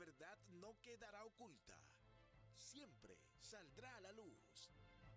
[0.00, 1.74] verdad no quedará oculta.
[2.56, 4.72] Siempre saldrá a la luz.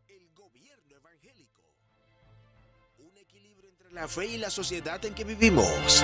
[0.09, 1.61] El gobierno evangélico.
[2.97, 6.03] Un equilibrio entre la fe y la sociedad en que vivimos.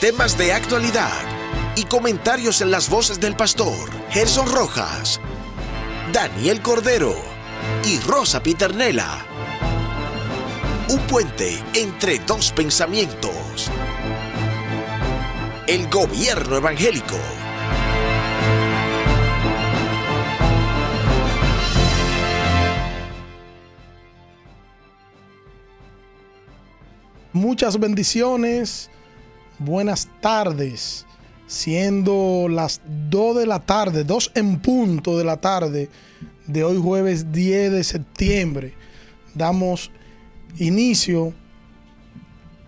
[0.00, 5.20] Temas de actualidad y comentarios en las voces del pastor Gerson Rojas,
[6.12, 7.14] Daniel Cordero
[7.84, 9.24] y Rosa Piternela.
[10.88, 13.70] Un puente entre dos pensamientos.
[15.66, 17.16] El gobierno evangélico.
[27.32, 28.90] Muchas bendiciones,
[29.58, 31.04] buenas tardes,
[31.48, 32.80] siendo las
[33.10, 35.90] 2 de la tarde, 2 en punto de la tarde
[36.46, 38.74] de hoy jueves 10 de septiembre,
[39.34, 39.90] damos
[40.58, 41.34] inicio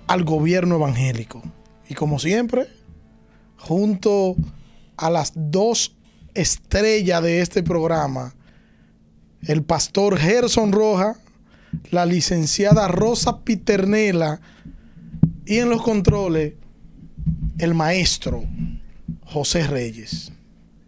[0.08, 1.44] al gobierno evangélico.
[1.88, 2.66] Y como siempre,
[3.58, 4.36] junto
[4.96, 5.94] a las dos
[6.34, 8.34] estrellas de este programa,
[9.42, 11.16] el pastor Gerson Roja,
[11.90, 14.40] la licenciada Rosa Piternela
[15.44, 16.54] y en los controles
[17.58, 18.44] el maestro
[19.24, 20.32] José Reyes.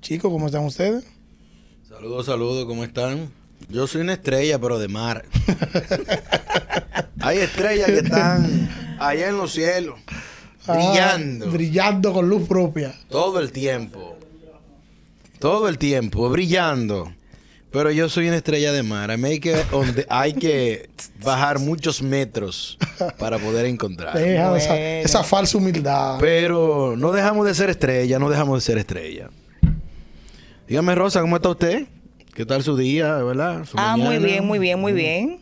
[0.01, 1.05] Chicos, ¿cómo están ustedes?
[1.89, 3.31] Saludos, saludos, ¿cómo están?
[3.69, 5.25] Yo soy una estrella, pero de mar.
[7.21, 10.01] Hay estrellas que están allá en los cielos,
[10.73, 12.95] Ah, brillando brillando con luz propia.
[13.09, 14.17] todo el tiempo.
[15.39, 17.13] Todo el tiempo, brillando.
[17.73, 19.11] Pero yo soy una estrella de mar.
[19.11, 20.91] Hay que, donde hay que
[21.25, 22.77] bajar muchos metros
[23.19, 24.19] para poder encontrar.
[24.19, 26.19] Deja esa, esa falsa humildad.
[26.21, 29.31] Pero no dejamos de ser estrella, no dejamos de ser estrella.
[30.69, 31.87] Dígame, Rosa, ¿cómo está usted?
[32.35, 33.65] ¿Qué tal su día, verdad?
[33.65, 35.41] Su Ah, muy bien, muy bien, muy bien.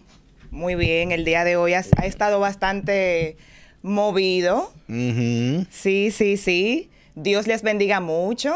[0.50, 3.36] Muy bien, el día de hoy ha, ha estado bastante
[3.82, 4.72] movido.
[4.88, 6.90] Sí, sí, sí.
[7.14, 8.54] Dios les bendiga mucho.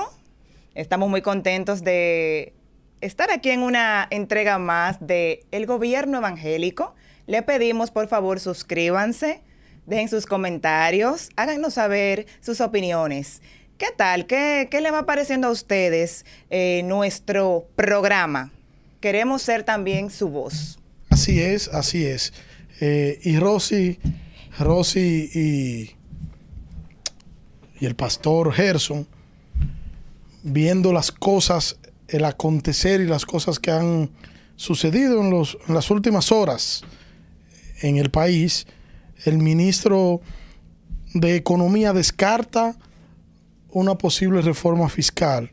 [0.75, 2.55] Estamos muy contentos de
[3.01, 6.95] estar aquí en una entrega más de El Gobierno Evangélico.
[7.27, 9.43] Le pedimos, por favor, suscríbanse,
[9.87, 13.43] dejen sus comentarios, háganos saber sus opiniones.
[13.79, 14.27] ¿Qué tal?
[14.27, 18.53] ¿Qué, qué le va pareciendo a ustedes eh, nuestro programa?
[19.01, 20.79] Queremos ser también su voz.
[21.11, 22.33] Así es, así es.
[22.81, 23.99] Eh, y Rosy,
[24.59, 25.91] Rosy y,
[27.85, 29.09] el pastor Gerson,
[30.45, 34.11] viendo las cosas, el acontecer y las cosas que han
[34.55, 36.83] sucedido en, los, en las últimas horas
[37.81, 38.67] en el país,
[39.25, 40.21] el ministro
[41.15, 42.77] de Economía descarta
[43.71, 45.51] una posible reforma fiscal.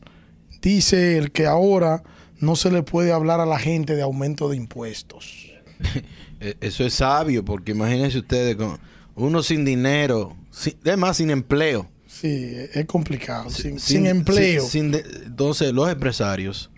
[0.61, 2.03] Dice el que ahora
[2.39, 5.51] no se le puede hablar a la gente de aumento de impuestos.
[6.39, 8.77] Eh, Eso es sabio, porque imagínense ustedes, con
[9.15, 11.89] uno sin dinero, sin, además sin empleo.
[12.07, 12.27] Sí,
[12.73, 13.49] es complicado.
[13.49, 14.63] Sin, Sin- sin empleo.
[14.91, 16.69] de- entonces, los empresarios,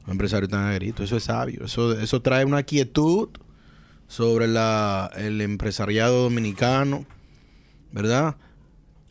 [0.00, 0.70] los empresarios están a
[1.04, 1.64] eso es sabio.
[1.64, 3.28] Eso, eso trae una quietud
[4.08, 7.04] sobre la, el empresariado dominicano,
[7.92, 8.36] ¿verdad?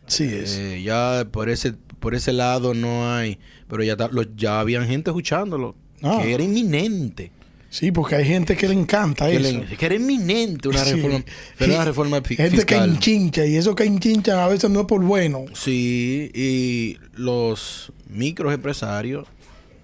[0.08, 0.56] sí es.
[0.58, 4.86] Eh, ya por ese, por ese lado no hay, pero ya, ta- lo- ya habían
[4.88, 6.20] gente escuchándolo, Ah.
[6.22, 7.32] que era inminente.
[7.78, 9.60] Sí, porque hay gente que le encanta Que, eso.
[9.68, 10.94] le- que era inminente una Sí.
[10.94, 11.26] reforma,
[11.60, 15.44] una reforma Gente que enchincha y eso que enchinchan a veces no es por bueno.
[15.54, 19.28] Sí, y los micros empresarios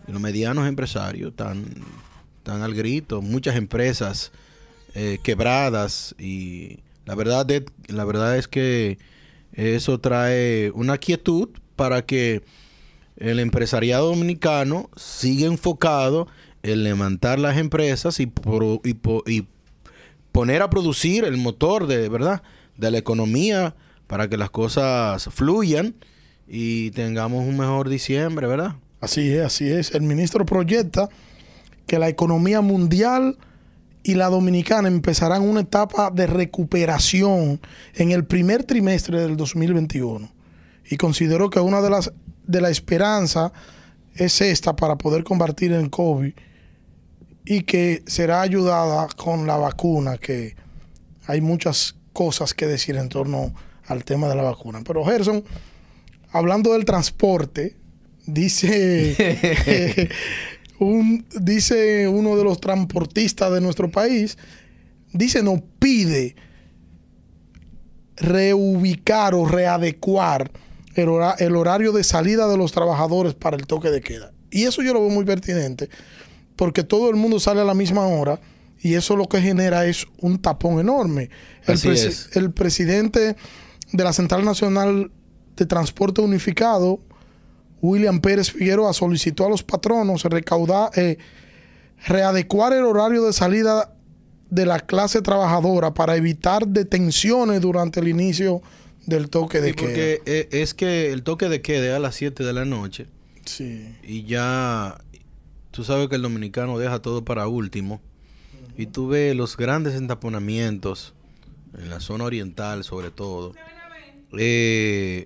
[0.07, 1.65] y los medianos empresarios están,
[2.37, 3.21] están al grito.
[3.21, 4.31] Muchas empresas
[4.95, 7.45] eh, quebradas y la verdad,
[7.87, 8.99] la verdad es que
[9.53, 12.41] eso trae una quietud para que
[13.17, 16.27] el empresariado dominicano siga enfocado
[16.63, 18.95] en levantar las empresas y, pro- y
[19.31, 19.47] y
[20.31, 22.41] poner a producir el motor de verdad
[22.77, 23.75] de la economía
[24.07, 25.95] para que las cosas fluyan
[26.47, 28.75] y tengamos un mejor diciembre, ¿verdad?
[28.99, 29.93] Así es, así es.
[29.95, 31.09] El ministro proyecta
[31.87, 33.37] que la economía mundial
[34.03, 37.59] y la dominicana empezarán una etapa de recuperación
[37.95, 40.31] en el primer trimestre del 2021.
[40.89, 42.11] Y consideró que una de las
[42.47, 43.53] de la esperanza
[44.15, 46.33] es esta para poder combatir el COVID
[47.45, 50.55] y que será ayudada con la vacuna, que
[51.27, 53.53] hay muchas cosas que decir en torno
[53.87, 54.81] al tema de la vacuna.
[54.85, 55.43] Pero Gerson,
[56.31, 57.75] hablando del transporte,
[58.25, 59.15] dice,
[60.79, 64.37] un, dice uno de los transportistas de nuestro país,
[65.13, 66.35] dice, nos pide
[68.17, 70.51] reubicar o readecuar
[70.95, 74.31] el, hora- el horario de salida de los trabajadores para el toque de queda.
[74.51, 75.89] Y eso yo lo veo muy pertinente,
[76.55, 78.39] porque todo el mundo sale a la misma hora
[78.81, 81.29] y eso lo que genera es un tapón enorme.
[81.67, 82.29] El, Así presi- es.
[82.35, 83.35] el presidente
[83.91, 85.11] de la Central Nacional
[85.55, 86.99] de Transporte Unificado,
[87.81, 91.17] William Pérez Figueroa solicitó a los patronos recaudar, eh,
[92.05, 93.93] readecuar el horario de salida
[94.49, 98.61] de la clase trabajadora para evitar detenciones durante el inicio
[99.05, 99.85] del toque de Sí, queda.
[99.87, 103.07] porque eh, es que el toque de queda es a las 7 de la noche
[103.45, 103.95] Sí.
[104.03, 105.01] y ya
[105.71, 108.01] tú sabes que el dominicano deja todo para último.
[108.77, 111.13] Y tú ves los grandes entaponamientos
[111.77, 113.53] en la zona oriental sobre todo.
[114.37, 115.25] Eh,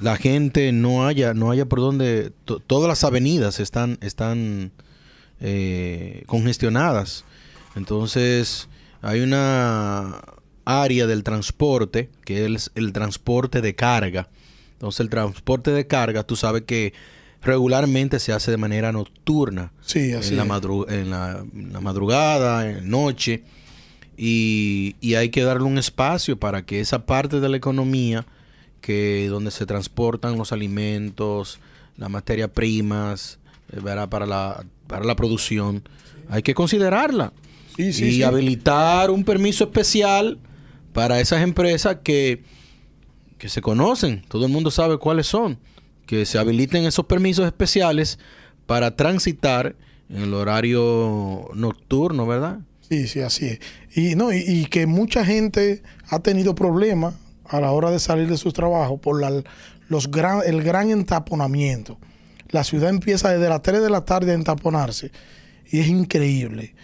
[0.00, 4.72] la gente no haya no haya por donde to- todas las avenidas están están
[5.40, 7.24] eh, congestionadas.
[7.76, 8.68] Entonces
[9.02, 10.20] hay una
[10.64, 14.28] área del transporte que es el transporte de carga.
[14.74, 16.92] Entonces el transporte de carga tú sabes que
[17.44, 19.72] regularmente se hace de manera nocturna.
[19.82, 23.42] Sí, así en la, madru- en la, en la madrugada, en noche,
[24.16, 28.26] y, y hay que darle un espacio para que esa parte de la economía,
[28.80, 31.58] que donde se transportan los alimentos,
[31.96, 33.38] las materias primas,
[33.72, 34.08] eh, ¿verdad?
[34.08, 35.82] Para, la, para la producción,
[36.28, 37.32] hay que considerarla.
[37.76, 40.38] Sí, sí, y habilitar un permiso especial
[40.92, 42.44] para esas empresas que,
[43.36, 45.58] que se conocen, todo el mundo sabe cuáles son,
[46.06, 48.18] que se habiliten esos permisos especiales
[48.66, 49.76] para transitar
[50.08, 52.60] en el horario nocturno, ¿verdad?
[52.88, 53.60] Sí, sí, así es.
[53.94, 57.14] Y, no, y, que mucha gente ha tenido problemas
[57.46, 59.42] a la hora de salir de sus trabajos por la-
[59.88, 61.98] los gran, el gran entaponamiento.
[62.50, 65.10] La ciudad empieza desde las 3 de la tarde a entaponarse
[65.70, 66.74] y es increíble.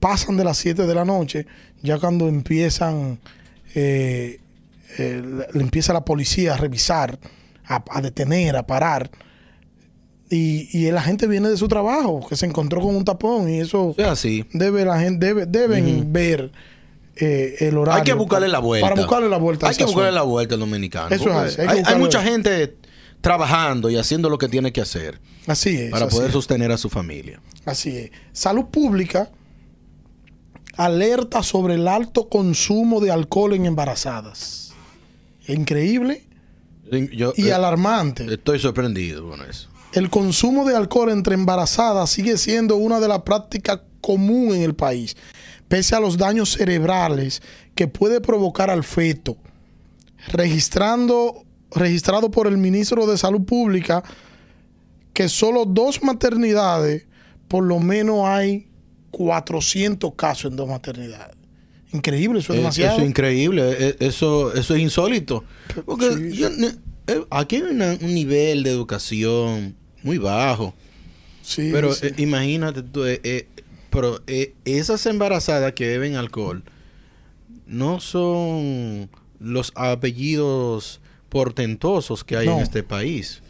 [0.00, 1.46] Pasan de las 7 de la noche,
[1.82, 3.18] ya cuando empiezan,
[3.74, 4.40] eh,
[4.98, 5.22] eh,
[5.54, 7.18] empieza la policía a revisar,
[7.68, 9.10] a, a detener, a parar.
[10.30, 13.60] Y, y la gente viene de su trabajo, que se encontró con un tapón y
[13.60, 14.44] eso Es así.
[14.52, 16.50] debe la gente debe, deben ver
[17.16, 18.88] eh, el horario Hay que buscarle la vuelta.
[18.88, 21.08] para buscarle la vuelta Hay que buscarle la vuelta al dominicano.
[21.14, 22.76] Eso es, hay mucha gente
[23.22, 25.18] trabajando y haciendo lo que tiene que hacer
[25.48, 27.40] así es para así poder es, sostener a su familia.
[27.64, 29.30] así es salud pública
[30.76, 34.72] alerta sobre el alto consumo de alcohol en embarazadas
[35.48, 36.22] increíble
[37.12, 39.68] Yo y eh, alarmante estoy sorprendido con eso.
[39.92, 44.74] el consumo de alcohol entre embarazadas sigue siendo una de las prácticas común en el
[44.74, 45.16] país,
[45.68, 47.42] pese a los daños cerebrales
[47.74, 49.36] que puede provocar al feto.
[50.28, 54.02] Registrando, registrado por el ministro de Salud Pública
[55.12, 57.06] que solo dos maternidades,
[57.48, 58.68] por lo menos hay
[59.10, 61.37] 400 casos en dos maternidades.
[61.92, 62.92] Increíble, eso es Eh, demasiado.
[62.96, 65.44] Eso es increíble, eh, eso, eso es insólito.
[65.86, 66.36] Porque Sí.
[66.36, 70.74] yo eh, aquí hay una- un nivel de educación muy bajo.
[71.42, 72.08] Sí, pero sí.
[72.08, 73.46] eh, imagínate tú, eh, eh,
[73.88, 76.62] pero eh, esas embarazadas que beben alcohol
[77.66, 79.08] no son
[79.40, 81.00] los apellidos
[81.30, 83.42] portentosos que hay en este país.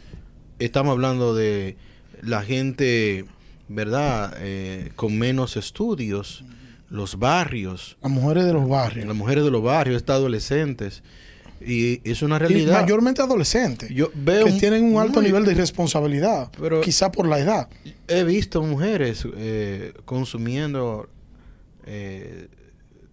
[0.59, 1.75] Estamos hablando de
[2.21, 3.25] la gente,
[3.67, 4.33] ¿verdad?
[4.39, 6.43] Eh, con menos estudios,
[6.89, 9.05] los barrios, Las mujeres de los barrios.
[9.05, 11.03] las mujeres de los barrios, estas adolescentes.
[11.61, 12.81] Y es una Y realidad.
[12.81, 13.89] mayormente adolescentes.
[13.89, 16.49] Yo veo que tienen un alto muy- nivel de irresponsabilidad.
[16.59, 17.67] Pero- quizá por la edad.
[18.07, 21.09] He visto mujeres eh, consumiendo,
[21.85, 22.47] eh,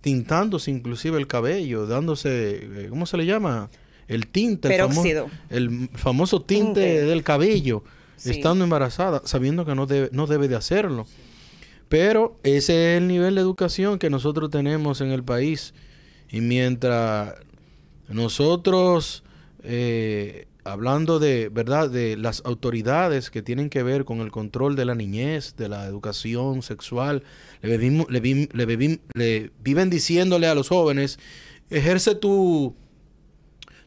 [0.00, 3.68] tintándose inclusive el cabello, dándose, eh, ¿cómo se le llama?
[4.06, 4.68] El tinte.
[4.68, 5.26] el famo- Peróxido.
[5.50, 7.02] El famoso tinte, Tinte.
[7.02, 7.82] del cabello,
[8.16, 8.30] Sí.
[8.30, 11.06] estando embarazada, sabiendo que no debe, no debe de hacerlo.
[11.88, 15.72] Pero ese es el nivel de educación que nosotros tenemos en el país.
[16.28, 17.34] Y mientras
[18.08, 19.22] nosotros,
[19.62, 24.84] eh, hablando de, ¿verdad?, de las autoridades que tienen que ver con el control de
[24.84, 27.22] la niñez, de la educación sexual,
[27.62, 28.20] le, bebimos- le,
[28.66, 31.18] bebim- le viven diciéndole a los jóvenes,
[31.70, 32.74] ejerce tu,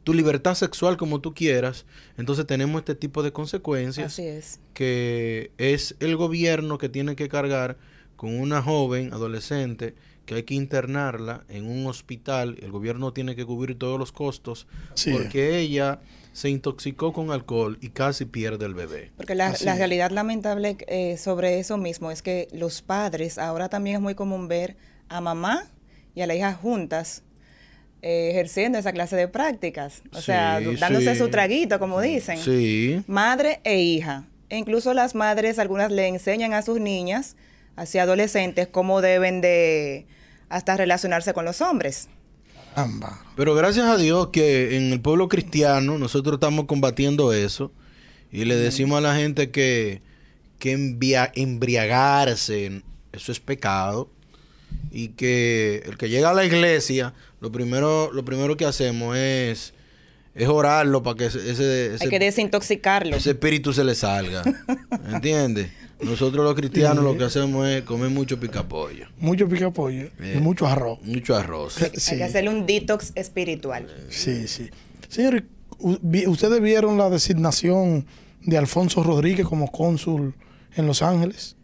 [0.09, 1.85] tu libertad sexual como tú quieras,
[2.17, 4.59] entonces tenemos este tipo de consecuencias Así es.
[4.73, 7.77] que es el gobierno que tiene que cargar
[8.15, 9.93] con una joven adolescente
[10.25, 14.65] que hay que internarla en un hospital, el gobierno tiene que cubrir todos los costos
[15.13, 15.99] porque ella
[16.33, 19.11] se intoxicó con alcohol y casi pierde el bebé.
[19.15, 23.97] Porque la, la realidad lamentable eh, sobre eso mismo es que los padres, ahora también
[23.97, 24.75] es muy común ver
[25.07, 25.67] a mamá
[26.15, 27.21] y a la hija juntas
[28.01, 30.03] eh, ejerciendo esa clase de prácticas.
[30.13, 31.19] O sea, dándose sí.
[31.19, 32.37] su traguito, como dicen.
[32.37, 34.25] Sí, Madre e hija.
[34.49, 37.35] E incluso las madres, algunas le enseñan a sus niñas,
[37.75, 40.07] hacia adolescentes, cómo deben de
[40.49, 42.09] hasta relacionarse con los hombres.
[42.75, 43.25] Amba.
[43.35, 47.71] pero gracias a Dios que en el pueblo cristiano nosotros estamos combatiendo eso
[48.31, 50.01] y le decimos a la gente que,
[50.59, 50.73] que
[51.35, 54.09] embriagarse, eso es pecado.
[54.91, 59.73] Y que el que llega a la iglesia, lo primero, lo primero que hacemos es
[60.35, 63.15] es orarlo para que ese, ese, Hay que desintoxicarlo.
[63.15, 64.43] ese espíritu se le salga.
[65.11, 65.69] ¿Entiendes?
[66.01, 70.65] Nosotros los cristianos lo que hacemos es comer mucho picapollo, Mucho pica pollo y mucho
[70.65, 70.99] arroz.
[71.01, 71.73] mucho arroz.
[71.95, 73.87] Sí, Hay que hacerle un detox espiritual.
[74.09, 74.69] sí, sí.
[76.01, 78.05] Vi- ¿ustedes vieron la designación
[78.41, 80.35] de Alfonso Rodríguez como cónsul
[80.75, 81.57] en Los Ángeles?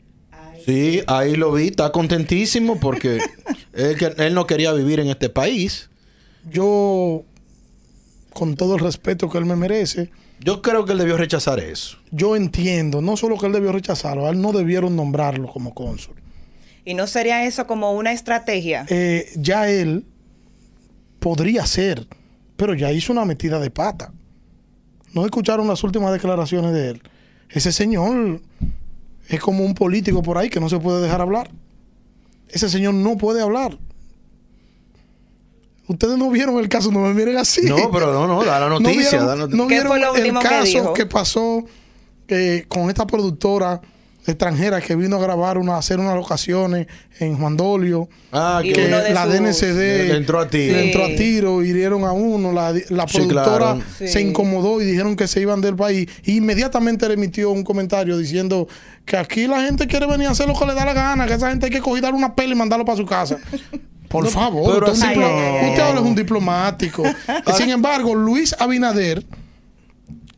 [0.65, 3.19] Sí, ahí lo vi, está contentísimo porque
[3.73, 5.89] él, no quería vivir en este país.
[6.49, 7.23] Yo,
[8.33, 11.97] con todo el respeto que él me merece, Yo creo que él debió rechazar eso.
[12.11, 16.15] yo entiendo, no solo que él debió rechazarlo, a él no debieron nombrarlo como cónsul.
[16.83, 18.85] ¿Y no sería eso como una estrategia?
[18.89, 20.05] Eh, ya él
[21.19, 22.07] podría ser,
[22.57, 24.13] pero ya hizo una metida de pata.
[25.13, 27.01] ¿No escucharon las últimas declaraciones de él?
[27.49, 28.41] Ese señor
[29.29, 31.49] es como un político por ahí que no se puede dejar hablar.
[32.49, 33.77] Ese señor no puede hablar.
[35.87, 37.61] Ustedes no vieron el caso, no me miren así.
[37.63, 39.09] No, pero no, no, da la No noticia.
[39.11, 39.57] vieron, da la noticia.
[39.63, 40.93] no ¿Qué vieron fue lo el que caso dijo?
[40.93, 41.63] que pasó
[42.27, 43.81] eh, con esta productora
[44.31, 46.87] extranjera que vino a grabar una, a hacer unas locaciones
[47.19, 48.09] en Juan Dolio.
[48.31, 50.73] Ah, Y que uno de la sus- DNCD Le entró a tiro.
[50.73, 50.85] le Sí.
[50.87, 53.81] entró a tiro, hirieron a uno, la, la Sí, productora claro.
[53.97, 54.07] Sí.
[54.07, 56.09] se incomodó y dijeron que se iban del país.
[56.23, 58.67] Y inmediatamente le emitió un comentario diciendo
[59.05, 61.33] que aquí la gente quiere venir a hacer lo que le da la gana, que
[61.33, 63.37] esa gente hay que coger dar una pela y mandarlo para su casa.
[64.09, 65.69] Por favor, pero usted, así es un no.
[65.69, 67.03] usted ahora es un diplomático.
[67.57, 69.25] Sin embargo, Luis Abinader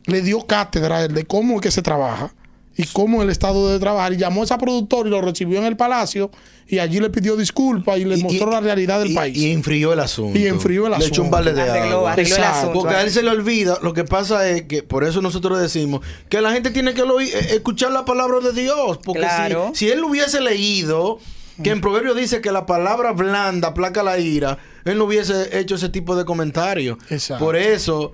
[0.06, 2.32] le dio cátedra a él de cómo es que se trabaja
[2.78, 4.14] y cómo el Estado debe trabajar.
[4.14, 6.30] Y llamó a esa productora y lo recibió en el palacio
[6.66, 9.36] y allí le pidió disculpas y le Y- mostró y- la realidad del y- país.
[9.36, 10.38] Y enfrió el asunto.
[10.38, 11.30] Y enfrió el Le echó un asunto.
[11.30, 12.12] balde de Arregló, agua.
[12.12, 12.58] arregló el Exacto.
[12.60, 12.80] asunto.
[12.80, 16.00] Porque a él se le olvida, lo que pasa es que por eso nosotros decimos
[16.30, 18.98] que la gente tiene que lo- eh, escuchar la palabra de Dios.
[19.04, 19.72] Porque Claro.
[19.74, 21.18] si, si él lo hubiese leído,
[21.62, 25.74] que en Proverbio dice que la palabra blanda aplaca la ira, él no hubiese hecho
[25.74, 26.98] ese tipo de comentarios.
[27.10, 27.44] Exacto.
[27.44, 28.12] Por eso,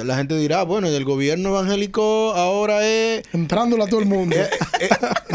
[0.00, 4.06] y la gente dirá, bueno, y el gobierno evangélico ahora es Entrándole a todo el
[4.06, 4.34] mundo.
[4.36, 4.48] eh,
[4.80, 4.88] eh,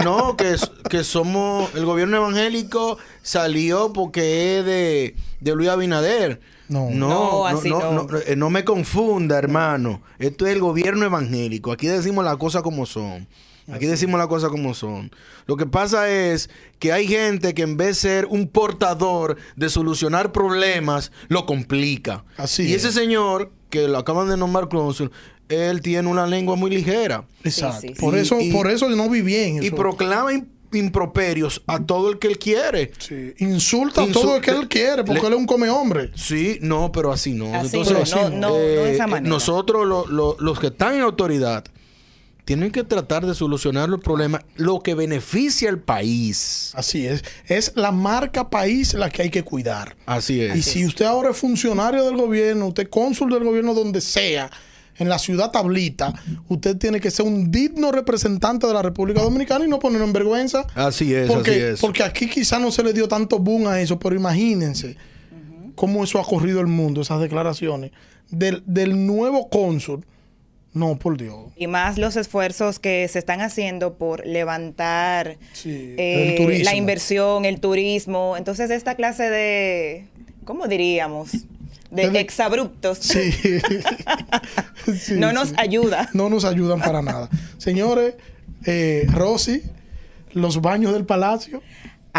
[0.04, 0.56] no, que,
[0.90, 1.74] que somos.
[1.76, 6.40] El gobierno evangélico salió porque es de, de Luis Abinader.
[6.70, 6.90] No.
[6.90, 7.92] no, No, así no.
[7.92, 10.02] no, eh, no me confunda, hermano.
[10.20, 11.72] Esto es el gobierno evangélico.
[11.72, 13.28] Aquí decimos las cosas como son.
[13.70, 15.12] Aquí decimos las cosas como son.
[15.46, 16.50] Lo que pasa es
[16.80, 22.24] que hay gente que en vez de ser un portador de solucionar problemas, lo complica.
[22.38, 22.86] Así y es.
[22.86, 25.12] ese señor, que lo acaban de nombrar cónsul,
[25.50, 27.26] él tiene una lengua muy ligera.
[27.44, 27.82] Exacto.
[27.82, 27.94] sí, sí.
[28.02, 29.64] Por Y- eso, y- por eso no vi bien.
[29.64, 29.76] Y eso.
[29.76, 32.92] proclama im- improperios a todo el que él quiere.
[32.98, 33.34] Sí.
[33.38, 36.12] Insulta a todo el que él quiere, porque le- él es un come hombre.
[36.16, 37.54] Sí, no, pero así no.
[37.56, 39.30] Así Entonces, no, no, no, no de esa eh, manera.
[39.30, 41.64] Nosotros, lo- lo- los que están en autoridad,
[42.48, 46.72] tienen que tratar de solucionar los problemas, lo que beneficia al país.
[46.76, 47.22] Así es.
[47.46, 49.98] Es la marca país la que hay que cuidar.
[50.06, 50.56] Así es.
[50.56, 54.50] Y si usted ahora es funcionario del gobierno, usted es cónsul del gobierno donde sea,
[54.98, 56.14] en la ciudad tablita,
[56.48, 60.14] usted tiene que ser un digno representante de la República Dominicana y no ponerlo en
[60.14, 60.66] vergüenza.
[60.74, 61.80] Así es, porque, así es.
[61.82, 64.96] porque aquí quizá no se le dio tanto boom a eso, pero imagínense
[65.76, 67.92] cómo eso ha corrido el mundo, esas declaraciones
[68.32, 70.06] del, del nuevo cónsul.
[70.74, 71.46] No, por Dios.
[71.56, 77.60] Y más los esfuerzos que se están haciendo por levantar Sí, eh, la inversión, el
[77.60, 78.36] turismo.
[78.38, 80.06] Entonces, esta clase de,
[80.46, 81.32] ¿cómo diríamos?
[81.90, 83.32] De De- exabruptos Sí.
[85.00, 85.56] Sí, no nos sí.
[85.58, 86.10] ayuda.
[86.14, 87.30] No nos ayudan para nada.
[87.58, 88.16] Señores,
[88.66, 89.64] eh, Rosy,
[90.34, 91.62] los baños del palacio.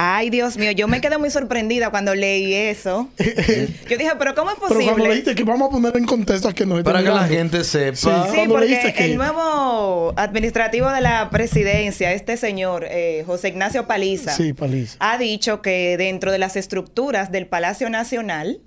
[0.01, 3.09] Ay, Dios mío, yo me quedé muy sorprendida cuando leí eso.
[3.19, 5.09] Yo dije, pero ¿cómo es Pero cuando posible?
[5.09, 7.97] leíste que vamos a poner en contexto a que nos Para que la gente sepa.
[7.97, 8.09] Sí.
[8.33, 14.33] Sí, porque que- el nuevo administrativo de la presidencia, este señor, eh, José Ignacio Paliza,
[14.37, 14.97] Sí, paliza.
[15.01, 18.61] ha dicho que dentro de las estructuras del Palacio Nacional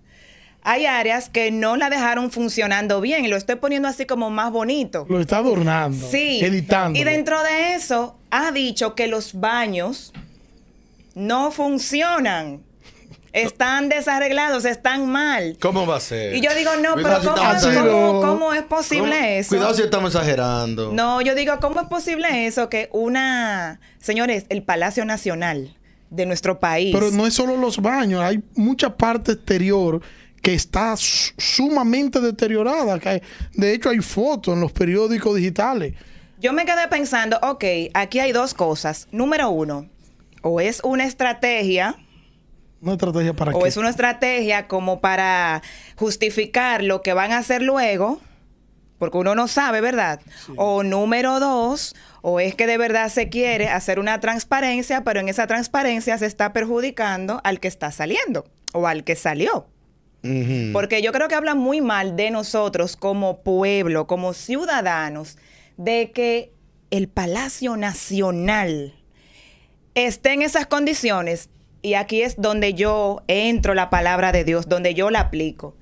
[0.64, 4.52] hay áreas que no la dejaron funcionando bien y lo estoy poniendo así como más
[4.52, 5.06] bonito.
[5.10, 6.08] Lo está adornando.
[6.12, 6.40] Sí.
[6.44, 7.00] Editando.
[7.00, 10.12] Y dentro de eso ha dicho que los baños
[11.16, 12.62] no funcionan.
[13.34, 15.56] Están desarreglados, están mal.
[15.62, 16.36] ¿Cómo va a ser?
[16.36, 19.24] Y yo digo, no, Cuidado pero si ¿cómo, cómo- cómo es posible ¿Cómo?
[19.26, 19.50] eso?
[19.50, 20.92] Cuidado si estamos exagerando.
[20.92, 23.80] No, yo digo, ¿cómo es posible eso que una...
[24.00, 25.78] Señores, el Palacio Nacional
[26.10, 26.94] de nuestro país...
[26.94, 30.02] Pero no es solo los baños, hay mucha parte exterior
[30.42, 33.00] que está su- sumamente deteriorada.
[33.00, 33.22] que hay-
[33.54, 35.94] de hecho, hay fotos en los periódicos digitales.
[36.42, 37.64] Yo me quedé pensando, ok,
[37.94, 39.08] aquí hay dos cosas.
[39.14, 39.88] Número uno,
[40.42, 41.96] o es una estrategia,
[42.82, 43.68] Una estrategia para o qué?
[43.68, 45.62] es una estrategia como para
[45.96, 48.20] justificar lo que van a hacer luego,
[48.98, 50.22] porque uno no sabe, ¿verdad?
[50.58, 55.30] O número dos, o es que de verdad se quiere hacer una transparencia, pero en
[55.30, 59.68] esa transparencia se está perjudicando al que está saliendo o al que salió.
[60.72, 65.40] Porque yo creo que habla muy mal de nosotros como pueblo, como ciudadanos,
[65.78, 66.54] de que
[66.92, 68.94] el Palacio Nacional
[69.96, 71.50] esté en esas condiciones.
[71.84, 75.76] Y aquí es donde yo entro la palabra de Dios, donde yo la aplico.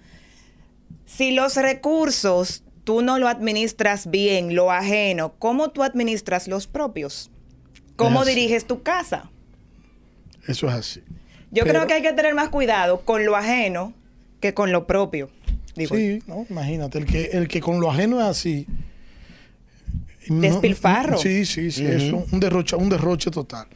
[1.06, 7.30] Si los recursos tú no lo administras bien, lo ajeno, ¿cómo tú administras los propios?
[7.98, 9.30] ¿Cómo diriges tu casa?
[10.48, 11.00] Eso es así.
[11.52, 13.94] Yo Pero- creo que hay que tener más cuidado con lo ajeno
[14.40, 15.30] que con lo propio.
[15.76, 16.46] Digo, Sí, ¿no?
[16.50, 18.66] imagínate, el que, el que con lo ajeno es así.
[20.30, 21.18] no- Despilfarro.
[21.18, 23.68] sí, sí, sí, eso, un derroche, un derroche total.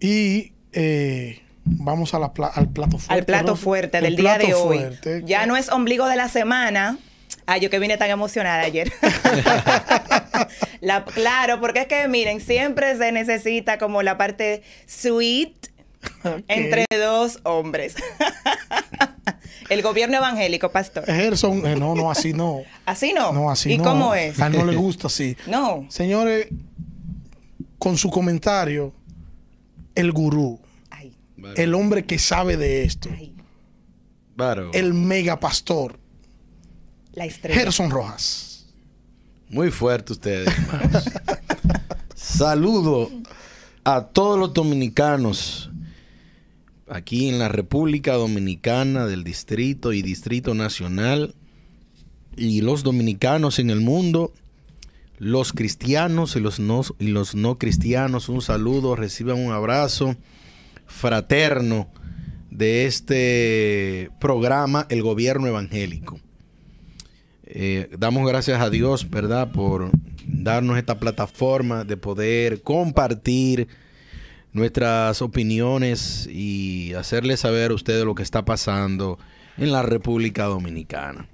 [0.00, 3.14] Y eh, vamos a la pla- al plato fuerte.
[3.14, 4.78] al plato fuerte El del día de hoy.
[4.78, 5.22] fuerte.
[5.24, 6.98] Ya no es ombligo de la semana.
[7.46, 8.90] Ay, yo que vine tan emocionada ayer.
[10.80, 15.52] La- claro, porque es que miren, siempre se necesita como la parte sweet
[16.48, 17.94] entre dos hombres.
[19.68, 21.04] El gobierno evangélico, pastor.
[21.06, 22.62] Gerson, eh, no, no, así no.
[22.86, 23.32] Así no.
[23.32, 23.84] No, así ¿Y no.
[23.84, 24.40] cómo es?
[24.40, 25.36] A él no le gusta así.
[25.46, 25.86] No.
[25.88, 26.48] Señores,
[27.78, 28.92] con su comentario,
[30.00, 31.14] el gurú, Ay,
[31.56, 33.34] el hombre que sabe de esto, ay,
[34.72, 35.98] el mega pastor,
[37.12, 37.60] la estrella.
[37.60, 38.66] Gerson Rojas.
[39.48, 40.48] Muy fuerte ustedes.
[40.48, 41.04] hermanos.
[42.14, 43.10] Saludo
[43.84, 45.70] a todos los dominicanos
[46.88, 51.34] aquí en la República Dominicana del Distrito y Distrito Nacional
[52.36, 54.32] y los dominicanos en el mundo,
[55.20, 58.28] los cristianos y los no, y los no cristianos.
[58.28, 60.16] Un saludo, reciban un abrazo
[60.86, 61.88] fraterno
[62.50, 66.18] de este programa El Gobierno Evangélico.
[67.44, 69.90] Eh, damos gracias a Dios, ¿verdad?, por
[70.26, 73.68] darnos esta plataforma de poder compartir
[74.52, 79.18] nuestras opiniones y hacerles saber a ustedes lo que está pasando
[79.58, 81.28] en la República Dominicana.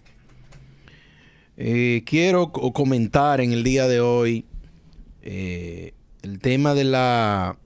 [1.57, 4.45] Eh, quiero co- comentar en el día de hoy
[5.23, 7.59] eh, el tema de la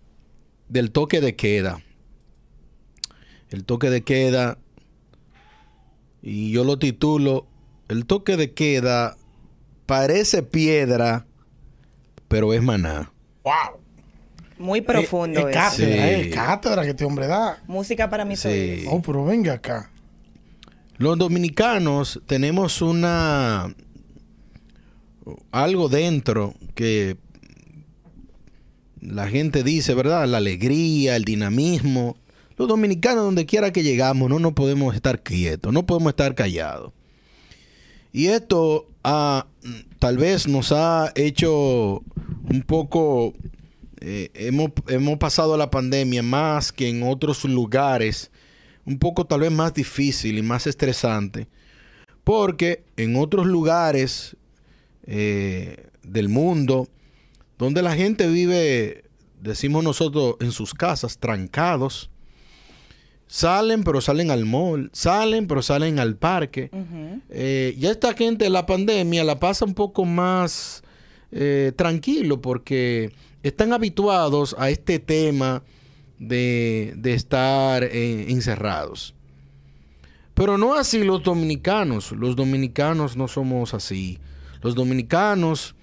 [0.69, 1.83] del toque de queda.
[3.51, 4.59] El toque de queda
[6.23, 7.47] y yo lo titulo
[7.89, 9.17] El toque de queda
[9.87, 11.27] parece piedra,
[12.29, 13.11] pero es maná.
[13.43, 13.81] ¡Wow!
[14.59, 15.55] Muy profundo Es eso.
[15.59, 16.13] cátedra, Sí.
[16.29, 17.61] eh, cátedra que este hombre da.
[17.67, 18.49] Música para mis Sí.
[18.49, 18.93] oídos.
[18.95, 19.91] Oh, pero venga acá.
[21.01, 23.75] Los dominicanos tenemos una
[25.51, 27.17] algo dentro que
[29.01, 30.29] la gente dice, ¿verdad?
[30.29, 32.19] La alegría, el dinamismo.
[32.59, 36.93] Los dominicanos, donde quiera que llegamos, no nos podemos estar quietos, no podemos estar callados.
[38.13, 39.47] Y esto ah,
[39.99, 42.03] tal vez nos ha hecho
[42.51, 43.33] un poco,
[44.03, 48.31] eh, hemos, hemos pasado la pandemia más que en otros lugares,
[48.91, 51.47] un poco tal vez más difícil y más estresante,
[52.25, 54.37] porque en otros lugares
[55.05, 56.89] eh, del mundo,
[57.57, 59.05] donde la gente vive,
[59.41, 62.11] decimos nosotros, en sus casas, trancados,
[63.29, 66.69] salen pero salen al mall, salen pero salen al parque.
[66.73, 67.21] Ujú.
[67.31, 70.83] Eh, ya esta gente la pandemia la pasa un poco más
[71.31, 73.13] eh, tranquilo porque
[73.45, 75.63] están habituados a este tema
[76.21, 79.15] de, de estar eh, encerrados.
[80.35, 82.13] Pero no así los dominicanos.
[82.13, 84.19] Los dominicanos no somos así.
[84.63, 85.75] Los dominicanos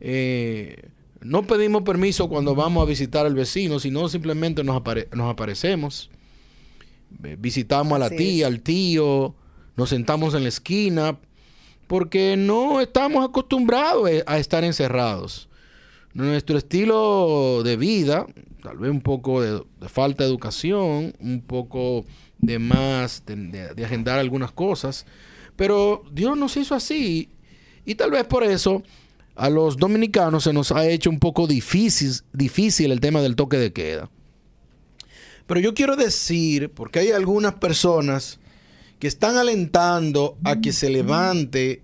[0.00, 0.88] eh,
[1.20, 6.10] no pedimos permiso cuando vamos a visitar al vecino, sino simplemente nos, apare- nos aparecemos.
[7.24, 8.52] Eh, Visitamos a la tía, es.
[8.52, 9.34] al tío,
[9.76, 11.18] nos sentamos en la esquina,
[11.86, 15.48] porque no estamos acostumbrados a estar encerrados.
[16.14, 18.26] Nuestro estilo de vida,
[18.60, 22.04] tal vez un poco de, falta de educación, un poco
[22.38, 25.06] de más, de agendar algunas cosas,
[25.56, 27.28] pero Dios nos hizo así
[27.84, 28.82] y tal vez por eso
[29.34, 33.56] a los dominicanos se nos ha hecho un poco difícil, difícil el tema del toque
[33.56, 34.10] de queda.
[35.46, 38.38] Pero yo quiero decir, porque hay algunas personas
[38.98, 41.82] que están alentando a que se levante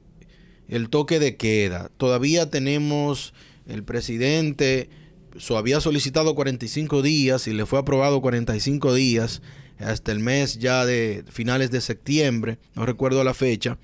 [0.69, 1.91] el toque de queda.
[1.97, 3.33] Todavía tenemos
[3.67, 4.91] el presidente,
[5.39, 9.43] so, había solicitado 45 días y le fue aprobado 45 días
[9.79, 13.79] hasta el mes ya de finales de septiembre, no recuerdo la fecha.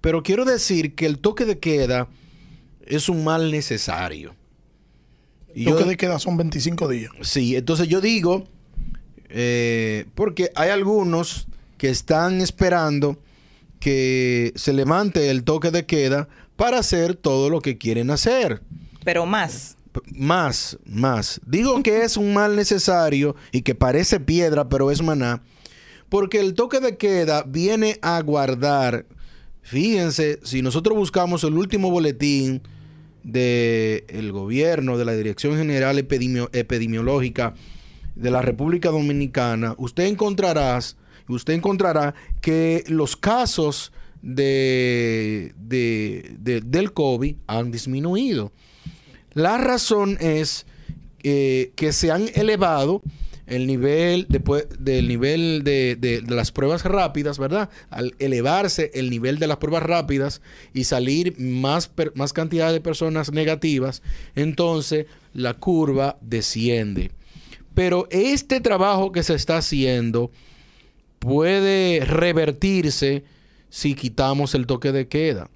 [0.00, 2.08] Pero quiero decir que el toque de queda
[2.86, 4.34] es un mal necesario.
[5.54, 7.10] Y Lo yo- de queda son 25 días.
[7.22, 8.44] Sí, entonces yo digo,
[9.28, 13.18] eh, porque hay algunos que están esperando
[13.80, 18.62] que se levante el toque de queda para hacer todo lo que quieren hacer.
[19.04, 19.76] Pero más.
[20.14, 21.40] Más, más.
[21.46, 25.42] Digo que es un mal necesario y que parece piedra, pero es maná,
[26.08, 29.06] Porque el toque de queda viene a guardar,
[29.62, 32.62] fíjense, si nosotros buscamos el último boletín
[33.22, 37.54] del gobierno, de la Dirección General Epidemiológica
[38.14, 40.78] de la República Dominicana, usted encontrará,
[41.28, 48.52] usted encontrará que los casos de, del COVID han disminuido.
[49.40, 50.66] La razón es
[51.22, 53.00] eh, que se han elevado
[53.46, 57.70] el nivel después del nivel de, las pruebas rápidas, ¿verdad?
[57.88, 60.42] Al elevarse el nivel de las pruebas rápidas
[60.74, 64.02] y salir más, más cantidad de personas negativas,
[64.34, 67.10] entonces la curva desciende.
[67.72, 70.30] Pero este trabajo que se está haciendo
[71.18, 73.24] puede revertirse
[73.70, 75.48] si quitamos el toque de queda.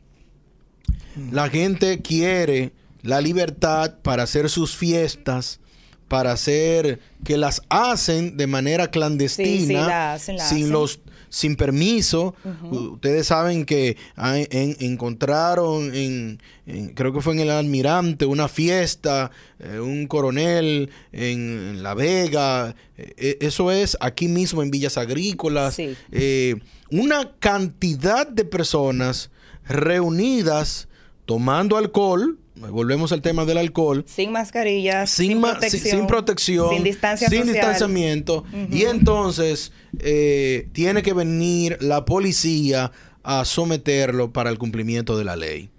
[1.30, 2.72] La gente quiere
[3.04, 5.60] la libertad para hacer sus fiestas,
[6.08, 12.34] para hacer que las hacen de manera clandestina, sin los sin permiso.
[12.70, 16.40] Ustedes saben que encontraron en,
[16.94, 22.76] creo que fue en el Almirante, una fiesta, eh, un coronel en, La Vega.
[22.96, 25.76] E, e, eso es aquí mismo en Villas Agrícolas.
[25.78, 26.54] Eh,
[26.90, 29.30] una cantidad de personas
[29.66, 30.86] reunidas
[31.26, 34.04] tomando alcohol volvemos al tema del alcohol.
[34.06, 35.40] Sin mascarillas, sin,
[36.06, 38.44] protección, sin, distancia sin distanciamiento.
[38.70, 45.36] Y entonces eh, tiene que venir la policía a someterlo para el cumplimiento de la
[45.36, 45.70] ley.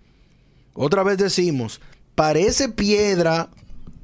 [0.74, 1.80] Otra vez decimos,
[2.16, 3.50] parece piedra,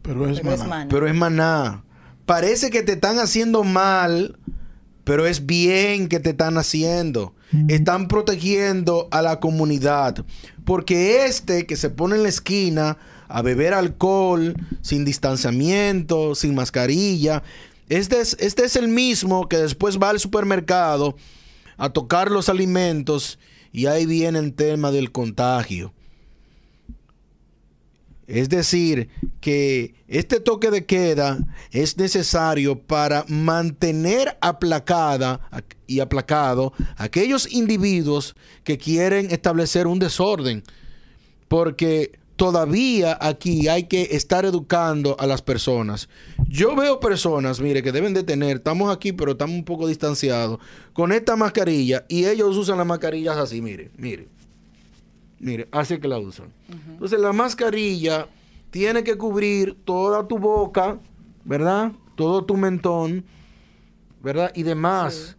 [0.01, 0.87] pero es, maná.
[0.89, 1.83] Pero es maná.
[2.25, 4.37] Parece que te están haciendo mal,
[5.03, 7.33] pero es bien que te están haciendo.
[7.67, 10.25] Están protegiendo a la comunidad.
[10.63, 17.43] Porque este que se pone en la esquina a beber alcohol, sin distanciamiento, sin mascarilla,
[17.89, 21.17] este es, este es el mismo que después va al supermercado
[21.77, 23.37] a tocar los alimentos
[23.73, 25.93] y ahí viene el tema del contagio.
[28.31, 29.09] Es decir,
[29.41, 31.37] que este toque de queda
[31.71, 35.41] es necesario para mantener aplacada
[35.85, 40.63] y aplacado aquellos individuos que quieren establecer un desorden.
[41.49, 46.07] Porque todavía aquí hay que estar educando a las personas.
[46.47, 50.57] Yo veo personas, mire, que deben de tener, estamos aquí, pero estamos un poco distanciados,
[50.93, 54.29] con esta mascarilla y ellos usan las mascarillas así, mire, mire.
[55.41, 56.53] Mire, así que la usan.
[56.69, 58.27] Entonces la mascarilla
[58.69, 60.99] tiene que cubrir toda tu boca,
[61.43, 61.91] ¿verdad?
[62.15, 63.25] Todo tu mentón,
[64.21, 64.51] ¿verdad?
[64.53, 65.35] Y demás.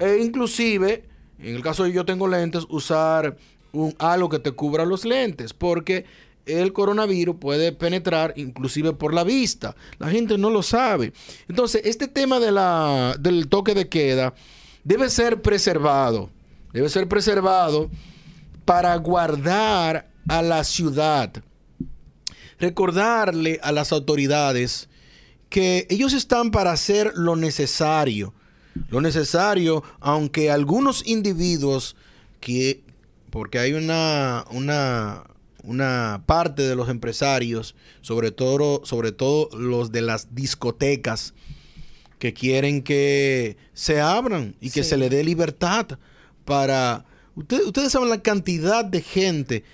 [0.00, 1.04] E inclusive,
[1.38, 3.36] en el caso de yo tengo lentes, usar
[3.72, 6.04] un, algo que te cubra los lentes, porque
[6.46, 9.76] el coronavirus puede penetrar inclusive por la vista.
[10.00, 11.12] La gente no lo sabe.
[11.48, 14.34] Entonces, este tema de la, del toque de queda
[14.82, 16.28] debe ser preservado.
[16.72, 17.88] Debe ser preservado
[18.64, 21.32] para guardar a la ciudad.
[22.58, 24.88] Recordarle a las autoridades
[25.48, 28.34] que ellos están para hacer lo necesario.
[28.88, 31.96] Lo necesario, aunque algunos individuos
[32.40, 32.82] que,
[33.30, 35.24] porque hay una, una,
[35.62, 41.34] una parte de los empresarios, sobre todo, sobre todo los de las discotecas,
[42.18, 45.98] que quieren que se abran y que se le dé libertad
[46.44, 47.04] para
[47.36, 49.64] ustedes saben la cantidad de gente.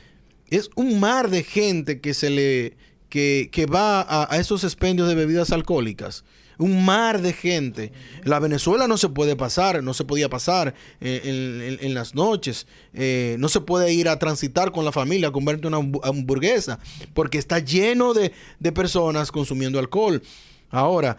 [0.48, 2.76] Es un mar de gente que se le
[3.10, 6.24] que, va a, esos expendios de bebidas alcohólicas.
[6.58, 7.90] Un mar de gente.
[8.22, 12.66] La Venezuela no se puede pasar, no se podía pasar en, las noches.
[12.92, 16.78] Eh, no se puede ir a transitar con la familia a comerte una hamburguesa,
[17.14, 20.22] porque está lleno de, de personas consumiendo alcohol.
[20.68, 21.16] Ahora,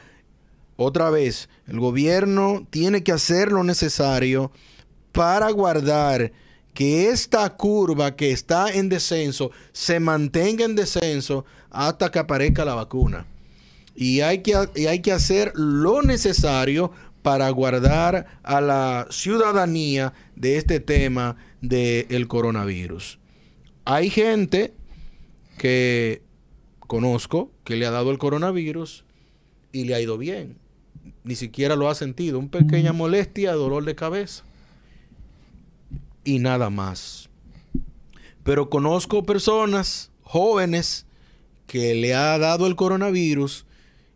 [0.78, 4.52] otra vez, el gobierno tiene que hacer lo necesario
[5.12, 6.32] para guardar
[6.74, 12.76] que esta curva que está en descenso se mantenga en descenso hasta que aparezca la
[12.76, 13.26] vacuna.
[13.96, 20.80] Y hay que, hay que hacer lo necesario para guardar a la ciudadanía de este
[20.80, 23.20] tema del coronavirus.
[23.86, 24.74] Hay gente
[25.58, 26.22] que
[26.80, 29.04] conozco que le ha dado el coronavirus
[29.72, 30.58] y le ha ido bien.
[31.24, 32.40] Ni siquiera lo ha sentido.
[32.40, 34.44] Una pequeña molestia, dolor de cabeza
[36.24, 37.30] y nada más.
[38.44, 41.06] Pero conozco personas jóvenes
[41.68, 43.66] que le ha dado el coronavirus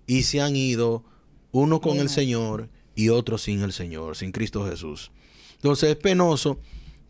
[0.07, 1.03] y se han ido
[1.51, 5.11] uno con el Señor y otro sin el Señor, sin Cristo Jesús.
[5.55, 6.59] Entonces es penoso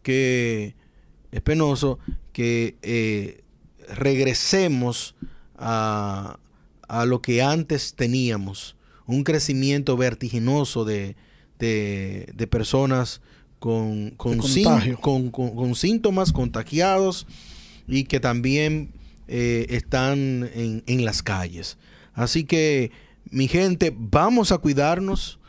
[0.02, 0.76] que
[1.32, 2.00] es penoso
[2.32, 3.44] que eh,
[3.90, 5.16] regresemos
[5.58, 6.40] a,
[6.88, 11.16] a, lo que antes teníamos, un crecimiento vertiginoso de,
[11.60, 13.22] de, de personas
[13.60, 14.38] con, con,
[15.02, 17.26] con- con- síntomas contagiados
[17.88, 18.92] y que también
[19.28, 21.78] eh, están en, en las calles.
[22.14, 22.92] Así que,
[23.30, 25.40] mi gente, vamos a cuidarnos.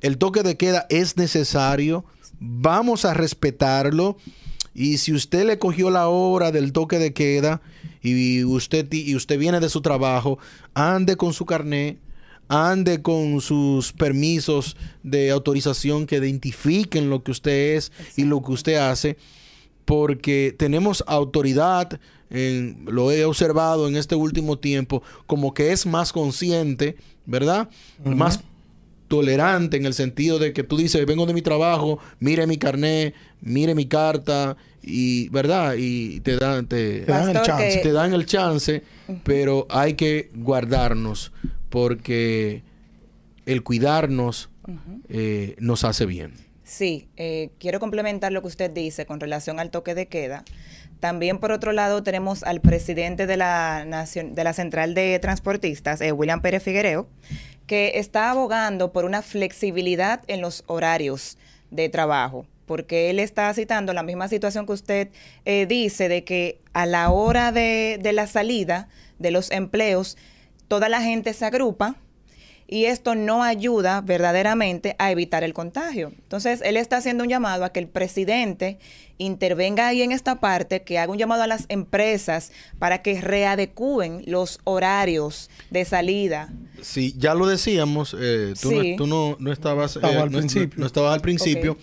[0.00, 2.04] El toque de queda es necesario.
[2.38, 4.16] Vamos a respetarlo.
[4.74, 7.62] Y si usted le cogió la hora del toque de queda
[8.02, 10.38] y usted, y usted viene de su trabajo,
[10.74, 11.98] ande con su carnet,
[12.48, 18.52] ande con sus permisos de autorización que identifiquen lo que usted es y lo que
[18.52, 19.16] usted hace,
[19.84, 26.12] porque tenemos autoridad, en- lo he observado en este último tiempo, como que es más
[26.12, 27.68] consciente, ¿verdad?
[28.04, 28.40] Más
[29.08, 33.14] tolerante en el sentido de que tú dices, vengo de mi trabajo, mire mi carnet,
[33.40, 35.74] mire mi carta, y ¿verdad?
[35.78, 37.68] Y te dan, te, Te dan el chance.
[37.76, 38.82] que- te dan el chance,
[39.22, 41.30] pero hay que guardarnos
[41.76, 42.62] porque
[43.44, 44.48] el cuidarnos
[45.10, 46.32] eh, nos hace bien.
[46.64, 50.42] Sí, eh, quiero complementar lo que usted dice con relación al toque de queda.
[51.00, 56.00] También, por otro lado, tenemos al presidente de la, nacion- de la Central de Transportistas,
[56.00, 57.10] eh, William Pérez Figuereo,
[57.66, 61.36] que está abogando por una flexibilidad en los horarios
[61.70, 65.08] de trabajo, porque él está citando la misma situación que usted
[65.44, 70.16] eh, dice, de que a la hora de, de la salida de los empleos,
[70.68, 71.96] toda la gente se agrupa
[72.68, 76.08] y esto no ayuda verdaderamente a evitar el contagio.
[76.08, 78.78] Entonces, él está haciendo un llamado a que el presidente
[79.18, 82.50] intervenga ahí en esta parte, que haga un llamado a las empresas
[82.80, 86.52] para que readecúen los horarios de salida.
[86.82, 88.90] Sí, ya lo decíamos, eh, tú, Sí.
[88.92, 90.74] no, tú no, no estabas, Estaba eh, al no- principio.
[90.76, 91.78] no- no estabas al principio,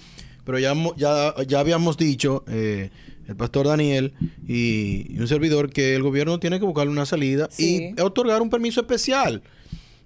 [0.46, 2.90] pero ya, ya, ya habíamos dicho, eh,
[3.28, 4.14] el pastor Daniel
[4.48, 7.94] y, y un servidor, que el gobierno tiene que buscarle una salida Sí.
[7.98, 9.42] y otorgar un permiso especial.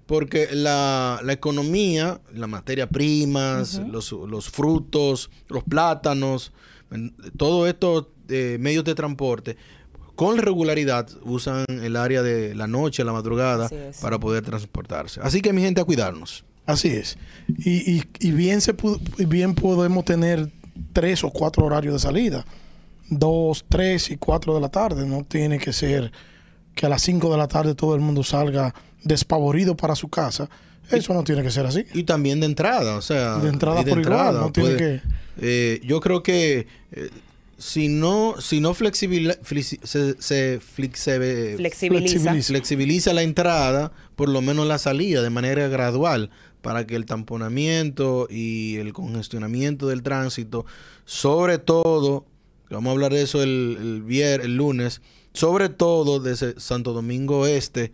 [0.06, 6.52] Porque la, la economía, la materia primas, los, los frutos, los plátanos,
[7.36, 9.56] todos estos eh, medios de transporte,
[10.14, 13.68] con regularidad usan el área de la noche, la madrugada,
[14.00, 15.20] para poder transportarse.
[15.22, 16.44] Así que mi gente a cuidarnos.
[16.64, 17.18] Así es.
[17.58, 18.74] Y, y- y bien, se
[19.26, 20.50] bien podemos tener
[20.92, 22.44] tres o cuatro horarios de salida.
[23.10, 25.06] Dos, tres y cuatro de la tarde.
[25.06, 26.12] No tiene que ser
[26.74, 30.48] que a las cinco de la tarde todo el mundo salga despavorido para su casa.
[30.90, 31.84] Eso no tiene que ser así.
[31.94, 33.38] Y también de entrada, o sea.
[33.38, 35.00] De entrada por igual, no tiene que-
[35.40, 37.10] eh, yo creo que eh,
[37.58, 41.56] si no, si no flexibila- flexi- se, se Flexibiliza.
[41.56, 42.48] Flexibiliza.
[42.48, 46.30] flexibiliza la entrada, por lo menos la salida, de manera gradual,
[46.62, 50.66] para que el tamponamiento y el congestionamiento del tránsito,
[51.04, 52.24] sobre todo,
[52.70, 55.00] vamos a hablar de eso el, el, vier- el lunes,
[55.32, 57.92] sobre todo desde Santo Domingo Este,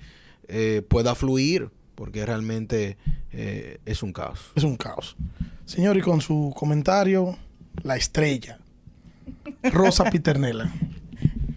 [0.48, 2.96] eh, pueda fluir, porque realmente
[3.32, 4.40] eh, es un caos.
[4.54, 5.16] Es un caos.
[5.64, 7.36] Señor, y con su comentario,
[7.82, 8.58] la estrella.
[9.62, 10.72] Rosa Piternela.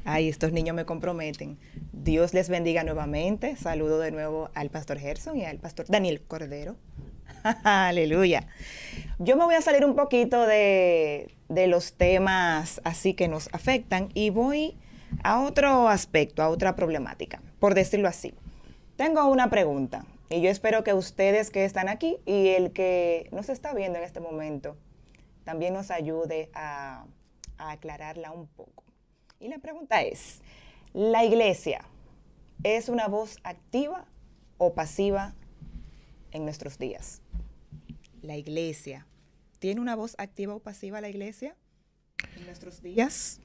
[0.05, 1.57] Ay, estos niños me comprometen.
[1.91, 3.57] Dios les bendiga nuevamente.
[3.57, 6.77] Saludo de nuevo al pastor Gerson y al pastor Daniel Cordero.
[7.63, 8.47] Aleluya.
[9.19, 14.09] Yo me voy a salir un poquito de, de los temas así que nos afectan
[14.13, 14.77] y voy
[15.23, 18.33] a otro aspecto, a otra problemática, por decirlo así.
[18.95, 23.49] Tengo una pregunta y yo espero que ustedes que están aquí y el que nos
[23.49, 24.75] está viendo en este momento
[25.43, 27.05] también nos ayude a,
[27.57, 28.83] a aclararla un poco.
[29.39, 30.41] Y la pregunta es,
[30.93, 31.81] ¿la iglesia
[32.63, 34.05] es una voz activa
[34.57, 35.35] o pasiva
[36.31, 37.21] en nuestros días?
[38.27, 39.07] La iglesia,
[39.59, 41.55] ¿tiene una voz activa o pasiva la iglesia
[42.37, 43.39] en nuestros días?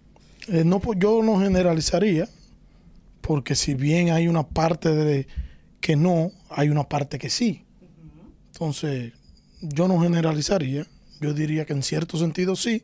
[0.48, 2.28] Eh, no, pues yo no generalizaría,
[3.20, 5.28] porque si bien hay una parte de
[5.80, 7.64] que no, hay una parte que sí.
[8.48, 9.12] Entonces,
[9.60, 10.84] yo no generalizaría.
[11.20, 12.82] Yo diría que en cierto sentido sí,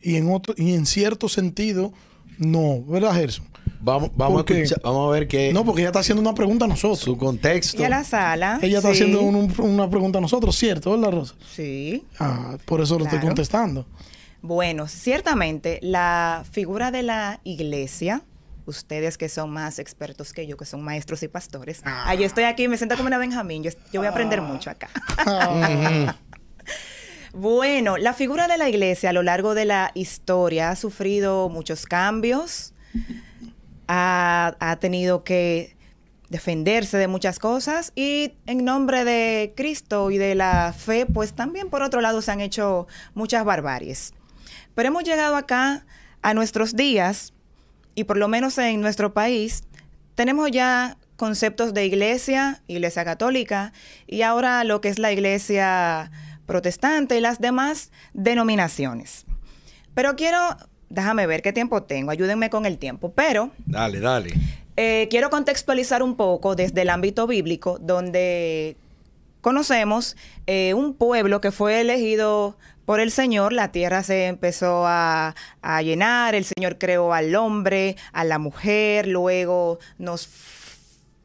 [0.00, 1.92] y en otro, y en cierto sentido
[2.38, 3.46] no, ¿verdad, Gerson?
[3.80, 6.64] Vamos, vamos, a, escuchar- vamos a ver qué No, porque ella está haciendo una pregunta
[6.66, 7.00] a nosotros.
[7.00, 7.82] su contexto.
[7.82, 8.58] Y a la sala.
[8.62, 11.34] Ella está sí, haciendo un- una pregunta a nosotros, ¿cierto, verdad, Rosa?
[11.52, 12.04] Sí.
[12.20, 13.86] Ah, por eso lo estoy contestando.
[14.40, 18.22] Bueno, ciertamente la figura de la iglesia,
[18.66, 22.44] ustedes que son más expertos que yo, que son maestros y pastores, ah, yo estoy
[22.44, 24.88] aquí, me siento como una Benjamín, yo, yo voy a aprender mucho acá.
[27.32, 31.86] bueno, la figura de la iglesia a lo largo de la historia ha sufrido muchos
[31.86, 32.74] cambios,
[33.88, 35.76] ha, tenido que
[36.28, 41.68] defenderse de muchas cosas y en nombre de Cristo y de la fe, pues también
[41.68, 44.14] por otro lado se han hecho muchas barbaries.
[44.74, 45.84] Pero hemos llegado acá
[46.22, 47.34] a nuestros días
[47.94, 49.64] y por lo menos en nuestro país
[50.14, 53.72] tenemos ya conceptos de iglesia, iglesia católica
[54.06, 56.10] y ahora lo que es la iglesia
[56.46, 59.26] protestante y las demás denominaciones.
[59.94, 60.56] Pero quiero,
[60.92, 64.32] déjame ver qué tiempo tengo, ayúdenme con el tiempo, pero Dale, dale.
[64.76, 68.76] eh, quiero contextualizar un poco desde el ámbito bíblico, donde
[69.40, 75.34] conocemos eh, un pueblo que fue elegido por el Señor, la tierra se empezó a,
[75.62, 80.28] a llenar, el Señor creó al hombre, a la mujer, luego nos,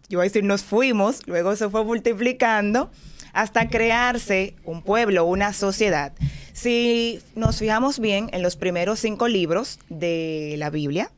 [0.07, 2.89] yo voy a decir nos fuimos, luego se fue multiplicando
[3.37, 6.11] hasta crearse un pueblo, una sociedad.
[6.53, 11.11] Si nos fijamos bien en los primeros cinco libros de la Biblia,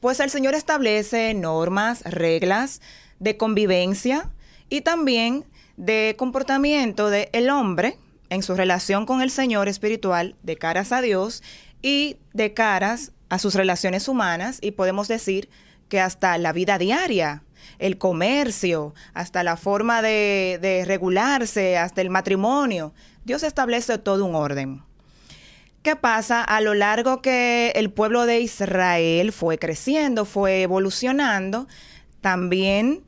[0.00, 2.82] pues el Señor establece normas, reglas
[3.20, 4.30] de convivencia
[4.68, 5.46] y también
[5.78, 7.96] de comportamiento del el hombre
[8.28, 11.42] en su relación con el Señor espiritual de caras a Dios
[11.80, 15.48] y de caras a sus relaciones humanas y podemos decir
[15.88, 17.42] que hasta la vida diaria,
[17.78, 22.92] el comercio, hasta la forma de, regularse, hasta el matrimonio,
[23.24, 24.82] Dios establece todo un orden.
[25.82, 26.42] ¿Qué pasa?
[26.42, 31.68] A lo largo que el pueblo de Israel fue creciendo, fue evolucionando,
[32.20, 33.04] también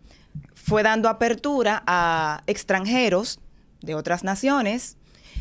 [0.54, 3.40] fue dando apertura a extranjeros
[3.80, 4.96] de otras naciones.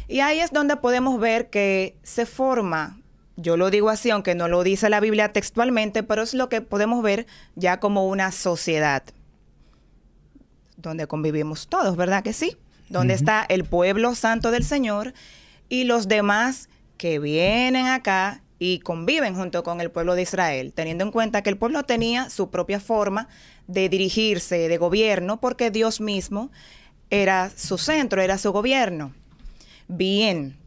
[0.07, 2.97] Y ahí es donde podemos ver que se forma,
[3.35, 6.61] yo lo digo así, aunque no lo dice la Biblia textualmente, pero es lo que
[6.61, 9.03] podemos ver ya como una sociedad,
[10.77, 12.55] donde convivimos todos, ¿verdad que sí?
[12.89, 15.13] Donde está el pueblo santo del Señor
[15.67, 21.03] y los demás que vienen acá y conviven junto con el pueblo de Israel, teniendo
[21.03, 23.27] en cuenta que el pueblo tenía su propia forma
[23.67, 26.49] de dirigirse, de gobierno, porque Dios mismo
[27.09, 29.13] era su centro, era su gobierno.
[29.87, 30.57] Bien,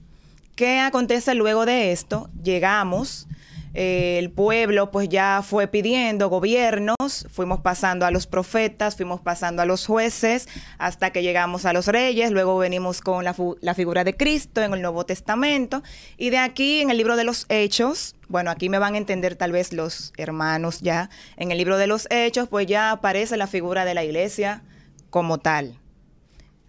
[0.55, 2.31] ¿qué acontece luego de esto?
[2.43, 3.27] Llegamos,
[3.75, 6.97] el pueblo pues ya fue pidiendo gobiernos,
[7.31, 11.87] fuimos pasando a los profetas, fuimos pasando a los jueces, hasta que llegamos a los
[11.87, 15.83] reyes, luego venimos con la, la figura de Cristo en el Nuevo Testamento,
[16.17, 19.37] y de aquí en el libro de los Hechos, bueno, aquí me van a entender
[19.37, 23.47] tal vez los hermanos ya, en el libro de los Hechos pues ya aparece la
[23.47, 24.63] figura de la iglesia
[25.11, 25.81] como tal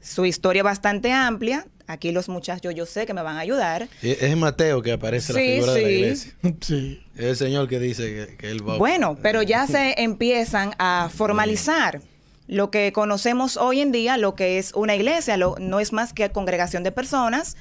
[0.01, 1.65] su historia bastante amplia.
[1.91, 3.87] Aquí los muchachos yo sé que me van a ayudar.
[4.01, 5.93] Es Mateo que aparece la Sí, figura de la sí.
[5.93, 6.33] iglesia.
[6.61, 7.03] Sí.
[7.15, 11.09] Es el Señor que dice que, que él va Bueno, pero ya se empiezan a
[11.13, 12.01] formalizar
[12.47, 16.11] lo que conocemos hoy en día, lo que es una iglesia, lo- no es más
[16.13, 17.55] que congregación de personas.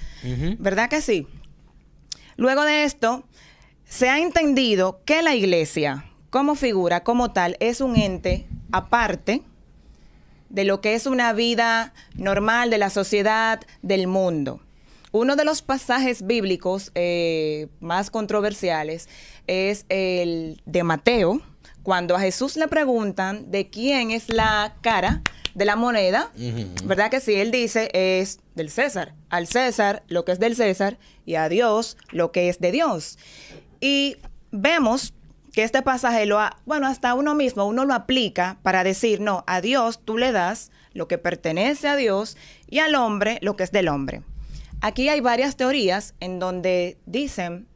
[0.59, 1.27] ¿verdad que sí?
[2.37, 3.25] Luego de esto,
[3.89, 9.43] se ha entendido que la iglesia, como figura, como tal, es un ente aparte
[10.51, 14.61] de lo que es una vida normal de la sociedad, del mundo.
[15.13, 19.09] Uno de los pasajes bíblicos eh, más controversiales
[19.47, 21.41] es el de Mateo,
[21.83, 25.23] cuando a Jesús le preguntan de quién es la cara
[25.55, 26.31] de la moneda.
[26.85, 27.35] ¿verdad que sí?
[27.35, 29.15] Él dice es del César.
[29.31, 33.19] Al César lo que es del César y a Dios lo que es de Dios.
[33.81, 34.17] Y
[34.53, 35.15] vemos
[35.53, 39.45] que este pasaje lo ha, bueno, hasta uno mismo, uno lo aplica para decir, no,
[39.47, 42.37] a Dios tú le das lo que pertenece a Dios
[42.69, 44.23] y al hombre lo que es del hombre.
[44.81, 47.67] Aquí hay varias teorías en donde dicen,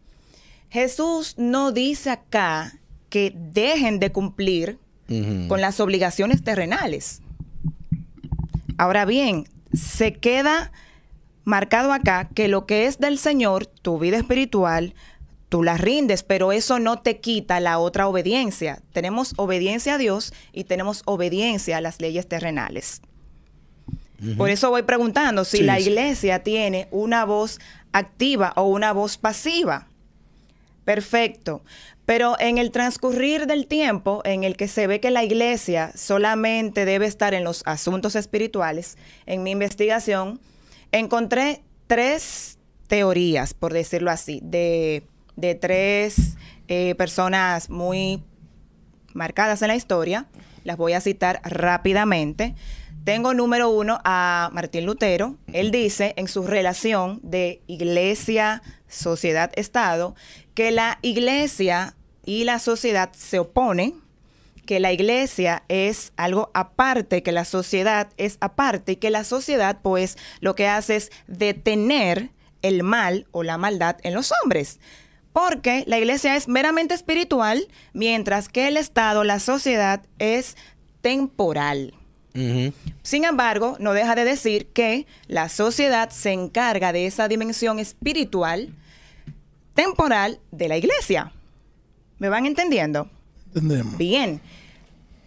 [0.71, 2.73] Jesús no dice acá
[3.11, 4.79] que dejen de cumplir
[5.49, 7.21] con las obligaciones terrenales.
[8.79, 10.73] Ahora bien, se queda
[11.45, 14.95] marcado acá que lo que es del Señor, tu vida espiritual,
[15.55, 18.83] tú la rindes, pero eso no te quita la otra obediencia.
[18.93, 23.03] Tenemos obediencia a Dios y tenemos obediencia a las leyes terrenales.
[24.37, 25.83] Por eso voy preguntando si Sí, la sí.
[25.90, 27.61] iglesia tiene una voz
[27.93, 29.87] activa o una voz pasiva.
[30.85, 31.62] Perfecto.
[32.05, 36.85] Pero en el transcurrir del tiempo en el que se ve que la iglesia solamente
[36.85, 40.40] debe estar en los asuntos espirituales, en mi investigación
[40.90, 45.05] encontré tres teorías, por decirlo así, de,
[45.37, 46.37] de tres
[46.68, 48.22] eh, personas muy
[49.12, 50.26] marcadas en la historia.
[50.64, 52.55] Las voy a citar rápidamente.
[53.05, 55.37] Tengo número uno a Martín Lutero.
[55.53, 60.14] Él dice en su relación de iglesia, sociedad, Estado,
[60.55, 64.01] que la iglesia y la sociedad se oponen,
[64.64, 69.80] que la iglesia es algo aparte, que la sociedad es aparte y que la sociedad
[69.82, 72.30] pues lo que hace es detener
[72.62, 74.80] el mal o la maldad en los hombres.
[75.35, 80.57] Porque la iglesia es meramente espiritual, mientras que el Estado, la sociedad, es
[81.01, 81.93] temporal.
[83.03, 88.72] Sin embargo, no deja de decir que la sociedad se encarga de esa dimensión espiritual
[89.74, 91.32] temporal de la iglesia.
[92.18, 93.11] ¿Me van entendiendo?
[93.49, 93.99] Entendemos.
[93.99, 94.41] Bien.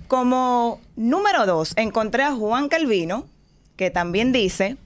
[0.07, 3.25] Como número dos, encontré a Juan Calvino,
[3.75, 4.77] que también dice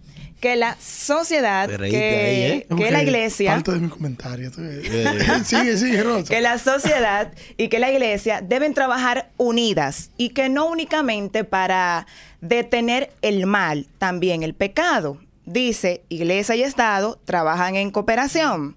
[0.41, 2.67] que la sociedad, que, ahí, ¿eh?
[2.75, 4.51] que la iglesia, de mi comentario.
[4.57, 5.19] Eh.
[5.45, 6.33] sigue, sigue, Rosa.
[6.33, 12.07] que la sociedad y que la iglesia deben trabajar unidas y que no únicamente para
[12.41, 15.19] detener el mal, también el pecado.
[15.45, 18.75] Dice, iglesia y Estado trabajan en cooperación.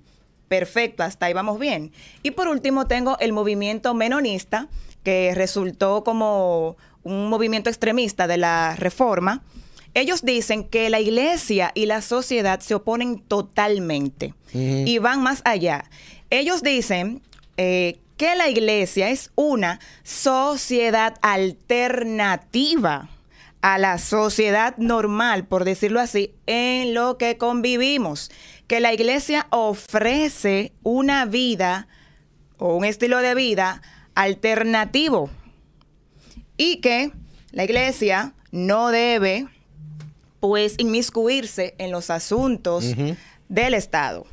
[0.49, 1.93] Perfecto, hasta ahí vamos bien.
[2.23, 4.69] Y por último tengo el movimiento menonista,
[5.03, 9.43] que resultó como un movimiento extremista de la reforma.
[9.95, 15.89] Ellos dicen que la iglesia y la sociedad se oponen totalmente y van más allá.
[16.31, 17.23] Ellos dicen
[17.57, 23.09] eh, que la iglesia es una sociedad alternativa
[23.63, 28.31] a la sociedad normal, por decirlo así, en lo que convivimos.
[28.67, 31.87] Que la iglesia ofrece una vida
[32.59, 33.81] o un estilo de vida
[34.15, 35.31] alternativo
[36.57, 37.13] y que
[37.53, 39.49] la iglesia no debe
[40.47, 43.17] pues inmiscuirse en los asuntos Ujú.
[43.49, 44.27] del Estado.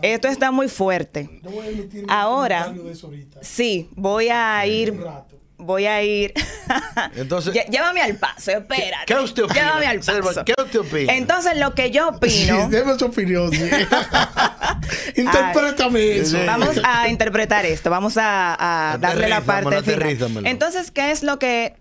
[0.00, 1.28] Esto está muy fuerte.
[1.42, 3.40] Yo voy a emitir mi Ahora, de eso ahorita.
[3.42, 5.36] sí, voy a ir, Un rato.
[5.58, 6.32] voy a ir.
[7.14, 9.04] Entonces- Llé- llévame al paso, espérate.
[9.04, 9.60] ¿Qué usted opina?
[9.66, 10.44] Llévame al Selva, paso.
[10.46, 11.12] ¿qué usted opina?
[11.12, 13.50] Entonces, lo que yo opino, Sí, déme su opinión.
[13.52, 13.60] sí.
[15.16, 16.38] Interprétame eso.
[16.46, 20.46] Vamos a interpretar esto, vamos a, a darle la parte final.
[20.46, 21.74] Entonces, ¿qué es lo que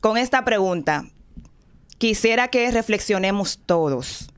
[0.00, 1.06] con esta pregunta
[2.02, 4.28] quisiera que reflexionemos todos?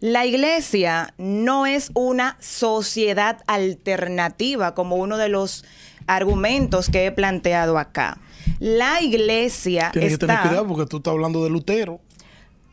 [0.00, 5.62] La iglesia no es una sociedad alternativa como uno de los
[6.06, 8.16] argumentos que he planteado acá.
[8.60, 12.00] La iglesia Tienes que tener cuidado porque tú estás hablando de Lutero,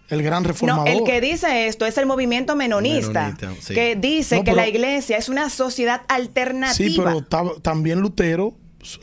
[0.08, 0.88] el gran No, reformador.
[0.88, 3.74] el que dice esto es el movimiento menonista, sí.
[3.74, 6.74] que dice No, que la iglesia es una sociedad alternativa.
[6.90, 8.54] Sí, pero ta- también Lutero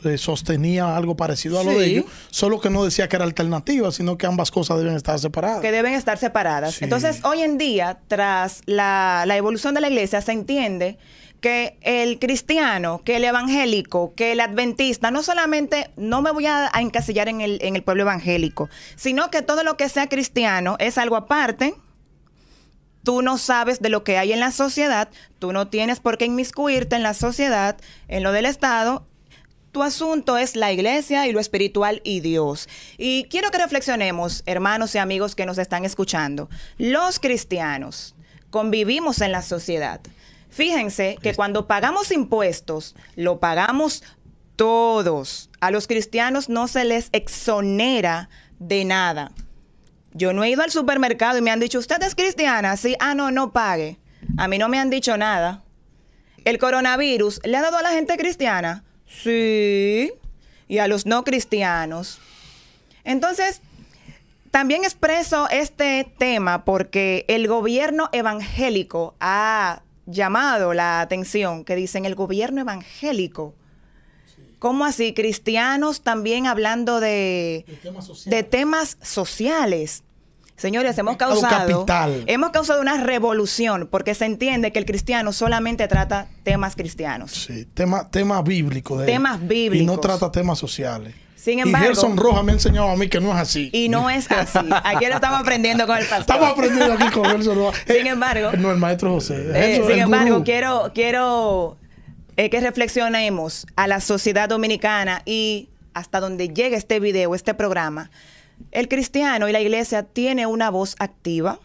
[0.03, 1.77] eh, sostenía algo parecido a lo Sí.
[1.77, 5.17] de ellos, solo que no decía que era alternativa, sino que ambas cosas deben estar
[5.19, 5.61] separadas.
[5.61, 6.75] que deben estar separadas.
[6.75, 6.83] Sí.
[6.83, 10.97] Entonces, hoy en día, tras la, la evolución de la iglesia, se entiende
[11.41, 16.69] que el cristiano, que el evangélico, que el adventista, no solamente, no me voy a,
[16.71, 20.75] a encasillar en el, en el pueblo evangélico, sino que todo lo que sea cristiano
[20.79, 21.73] es algo aparte.
[23.03, 25.09] Tú no sabes de lo que hay en la sociedad,
[25.39, 27.75] tú no tienes por qué inmiscuirte en la sociedad,
[28.07, 29.07] en lo del Estado,
[29.71, 32.67] tu asunto es la iglesia y lo espiritual y Dios.
[32.97, 36.49] Y quiero que reflexionemos, hermanos y amigos que nos están escuchando.
[36.77, 38.15] Los cristianos
[38.49, 40.01] convivimos en la sociedad.
[40.49, 44.03] Fíjense que cuando pagamos impuestos, lo pagamos
[44.57, 45.49] todos.
[45.61, 49.31] A los cristianos no se les exonera de nada.
[50.13, 52.75] Yo no he ido al supermercado y me han dicho, ¿usted es cristiana?
[52.75, 53.97] Sí, ah, no, no pague.
[54.37, 55.63] A mí no me han dicho nada.
[56.43, 58.83] ¿El coronavirus le ha dado a la gente cristiana?
[59.23, 60.11] Sí.
[60.67, 62.19] Y a los no cristianos.
[63.03, 63.61] Entonces,
[64.51, 72.15] también expreso este tema porque el gobierno evangélico ha llamado la atención, que dicen el
[72.15, 73.53] gobierno evangélico.
[74.59, 75.13] ¿Cómo así?
[75.13, 78.37] Cristianos también hablando de, De temas sociales.
[78.37, 80.03] de temas sociales.
[80.61, 81.85] Señores, hemos causado,
[82.27, 87.31] hemos causado una revolución porque se entiende que el cristiano solamente trata temas cristianos.
[87.31, 88.95] Sí, tema, tema bíblico.
[88.99, 90.01] De Temas Y no bíblicos.
[90.01, 91.15] trata temas sociales.
[91.35, 93.71] Sin y embargo- Gerson Rojas me ha enseñado a mí que no es así.
[93.73, 94.59] Y no es así.
[94.83, 96.35] Aquí lo estamos aprendiendo con el pastor.
[96.35, 97.81] Estamos aprendiendo aquí con Gerson Rojas.
[97.87, 99.37] Sin Eh, embargo- No, el maestro José.
[99.49, 100.43] Eh, Gerson, sin embargo, gurú.
[100.43, 101.77] quiero, quiero
[102.37, 108.11] eh, que reflexionemos a la sociedad dominicana y hasta donde llegue este video, este programa.
[108.71, 111.59] El cristiano y la iglesia tiene una voz activa,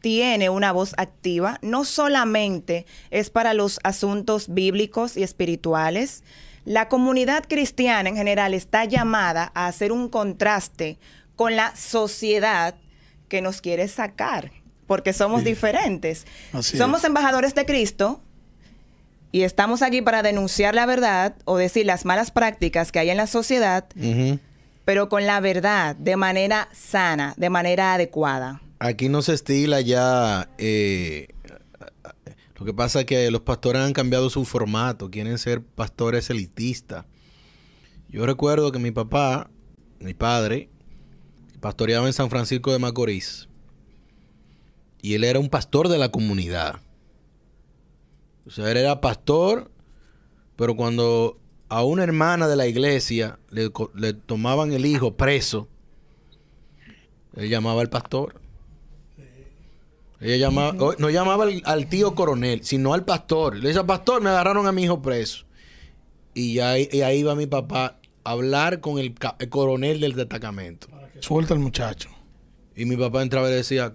[0.00, 6.22] tiene una voz activa, no solamente es para los asuntos bíblicos y espirituales.
[6.64, 10.98] La comunidad cristiana en general está llamada a hacer un contraste
[11.36, 12.74] con la sociedad
[13.28, 14.50] que nos quiere sacar,
[14.86, 15.48] porque somos Sí.
[15.50, 16.26] diferentes.
[16.52, 17.04] Así somos es.
[17.06, 18.20] embajadores de Cristo
[19.32, 23.16] y estamos aquí para denunciar la verdad o decir las malas prácticas que hay en
[23.16, 23.84] la sociedad.
[24.90, 28.60] Pero con la verdad, de manera sana, de manera adecuada.
[28.80, 30.50] Aquí no se estila ya.
[30.58, 31.28] eh,
[32.56, 35.08] lo que pasa es que los pastores han cambiado su formato.
[35.08, 37.04] Quieren ser pastores elitistas.
[38.08, 39.48] Yo recuerdo que mi papá,
[40.00, 40.70] mi padre,
[41.60, 43.48] pastoreaba en San Francisco de Macorís.
[45.02, 46.80] Y él era un pastor de la comunidad.
[48.44, 49.70] O sea, él era pastor,
[50.56, 51.38] pero cuando
[51.70, 53.70] a una hermana de la iglesia le,
[54.26, 55.68] tomaban el hijo preso,
[57.36, 58.40] él llamaba al pastor.
[60.20, 63.56] Ella llamaba, no llamaba al, al tío coronel, sino al pastor.
[63.56, 65.46] Le decía, pastor, me agarraron a mi hijo preso.
[66.34, 69.14] Y, ya, ahí- y ahí iba mi papá a hablar con el,
[69.48, 70.88] coronel del destacamento.
[71.20, 72.10] Suelta el muchacho.
[72.76, 73.94] Y mi papá entraba y decía,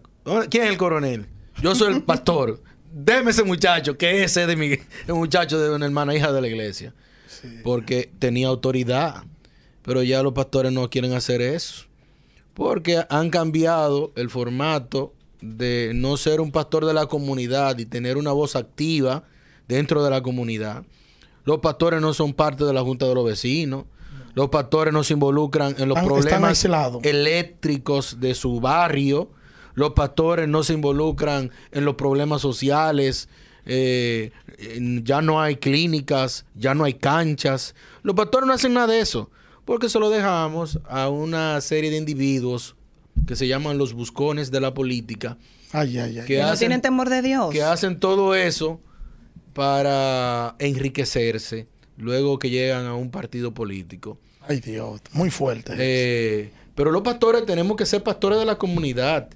[0.49, 1.27] ¿Quién es el coronel?
[1.61, 2.61] Yo soy el pastor.
[2.91, 4.71] Deme ese muchacho, que ese de mi
[5.07, 6.93] el muchacho de una hermana hija de la iglesia.
[7.63, 9.23] Porque tenía autoridad.
[9.81, 11.85] Pero ya los pastores no quieren hacer eso.
[12.53, 18.17] Porque han cambiado el formato de no ser un pastor de la comunidad y tener
[18.17, 19.23] una voz activa
[19.67, 20.83] dentro de la comunidad.
[21.43, 23.85] Los pastores no son parte de la Junta de los Vecinos.
[24.33, 26.65] Los pastores no se involucran en los problemas
[27.03, 29.29] eléctricos de su barrio.
[29.75, 33.29] Los pastores no se involucran en los problemas sociales.
[33.65, 34.31] Eh,
[35.03, 37.75] ya no hay clínicas, ya no hay canchas.
[38.03, 39.29] Los pastores no hacen nada de eso
[39.65, 42.75] porque se lo dejamos a una serie de individuos
[43.27, 45.37] que se llaman los buscones de la política.
[45.71, 46.25] Ay, ay, ay.
[46.25, 47.51] Que, no tienen temor de Dios.
[47.51, 48.79] Que hacen todo eso
[49.53, 54.19] para enriquecerse luego que llegan a un partido político.
[54.47, 55.73] Ay Dios, muy fuerte.
[55.77, 59.29] Eh, pero los pastores tenemos que ser pastores de la comunidad.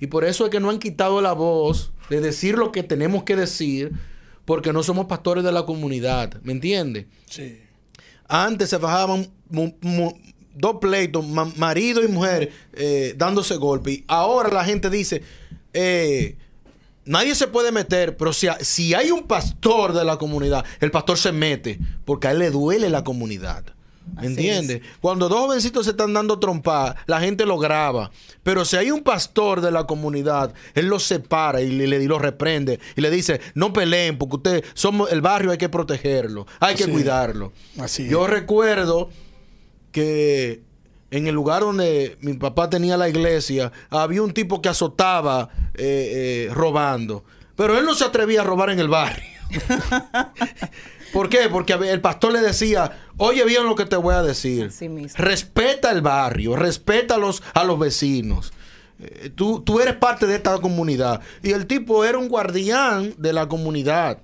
[0.00, 3.24] Y por eso es que no han quitado la voz de decir lo que tenemos
[3.24, 3.92] que decir,
[4.44, 6.40] porque no somos pastores de la comunidad.
[6.42, 7.06] ¿Me entiendes?
[7.28, 7.60] Sí.
[8.28, 13.92] Antes se bajaban dos pleitos, marido y mujer, eh, dándose golpe.
[13.92, 15.22] Y ahora la gente dice,
[15.72, 16.36] eh,
[17.04, 21.18] nadie se puede meter, pero si, si hay un pastor de la comunidad, el pastor
[21.18, 23.73] se mete, porque a él le duele la comunidad.
[24.16, 24.82] ¿Me entiendes?
[25.00, 28.10] Cuando dos jovencitos se están dando trompa, la gente lo graba.
[28.42, 32.80] Pero si hay un pastor de la comunidad, él los separa y le, lo reprende
[32.96, 36.86] y le dice, no peleen, porque ustedes somos el barrio, hay que protegerlo, hay que
[36.86, 37.52] cuidarlo.
[37.78, 39.10] Así Yo recuerdo
[39.90, 40.62] que
[41.10, 46.48] en el lugar donde mi papá tenía la iglesia, había un tipo que azotaba eh,
[46.48, 47.24] eh, robando.
[47.56, 49.24] Pero él no se atrevía a robar en el barrio.
[51.14, 51.48] ¿Por qué?
[51.48, 54.72] Porque el pastor le decía, oye bien lo que te voy a decir.
[55.14, 58.52] Respeta el barrio, respeta a los, a los vecinos.
[58.98, 61.20] Eh, tú, tú eres parte de esta comunidad.
[61.40, 64.18] Y el tipo era un guardián de la comunidad.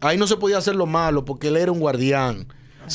[0.00, 2.46] Ahí no se podía hacer lo malo porque él era un guardián.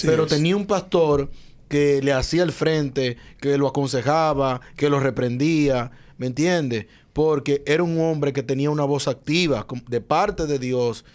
[0.01, 1.29] pero tenía un pastor
[1.69, 5.91] que le hacía el frente, que lo aconsejaba, que lo reprendía.
[6.17, 6.87] ¿Me entiendes?
[7.13, 11.05] Porque era un hombre que tenía una voz activa de parte de Dios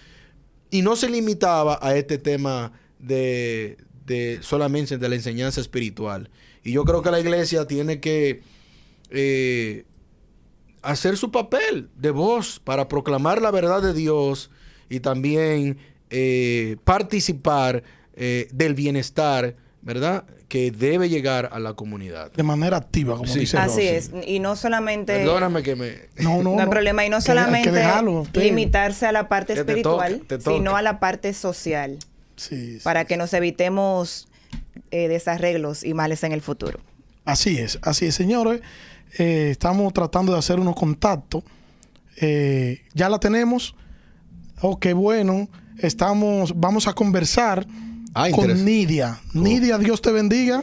[0.71, 3.77] y no se limitaba a este tema de,
[4.43, 6.31] solamente de la enseñanza espiritual.
[6.62, 8.43] Y yo creo que la iglesia tiene que
[9.11, 9.85] eh,
[10.83, 14.51] hacer su papel de voz para proclamar la verdad de Dios
[14.89, 15.79] y también
[16.11, 17.83] eh, participar
[18.14, 20.24] eh, del bienestar, ¿verdad?
[20.49, 22.33] Que debe llegar a la comunidad.
[22.33, 24.11] De manera activa, como dice Así es.
[24.26, 25.18] Y no solamente...
[25.18, 25.95] Perdóname que me...
[26.18, 27.05] No, no, no hay problema.
[27.05, 27.72] Y no solamente
[28.35, 31.99] limitarse a la parte espiritual, sino a la parte social.
[32.37, 34.28] Sí, para que nos evitemos
[34.91, 36.81] eh, desarreglos y males en el futuro.
[37.24, 38.62] Así es, así es, señores.
[39.18, 41.45] Eh, estamos tratando de hacer unos contactos.
[42.16, 43.74] Eh, ya la tenemos.
[44.62, 45.49] Oh, qué bueno.
[45.78, 47.66] Estamos, vamos a conversar
[48.15, 49.21] Ah, con Nidia.
[49.35, 49.39] Oh.
[49.39, 50.63] Nidia, Dios te bendiga.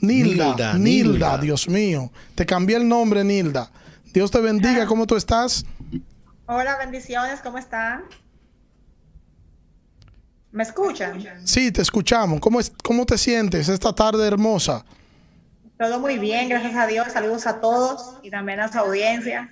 [0.00, 2.10] Nilda, Nilda, Dios mío.
[2.34, 3.70] Te cambié el nombre, Nilda.
[4.12, 5.64] Dios te bendiga, ¿cómo tú estás?
[6.46, 8.04] Hola, bendiciones, ¿cómo están?
[10.52, 11.22] ¿Me escuchan?
[11.44, 12.40] Sí, te escuchamos.
[12.40, 14.84] ¿Cómo, es, cómo te sientes esta tarde hermosa?
[15.78, 17.12] Todo muy bien, gracias a Dios.
[17.12, 19.50] Saludos a todos y también a su audiencia.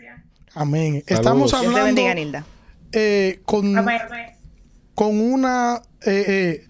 [0.54, 1.02] Amén.
[1.06, 2.46] Estamos hablando Dios te bendiga, Nilda.
[2.92, 3.74] Eh, con,
[4.94, 5.82] con una...
[6.06, 6.68] Eh, eh,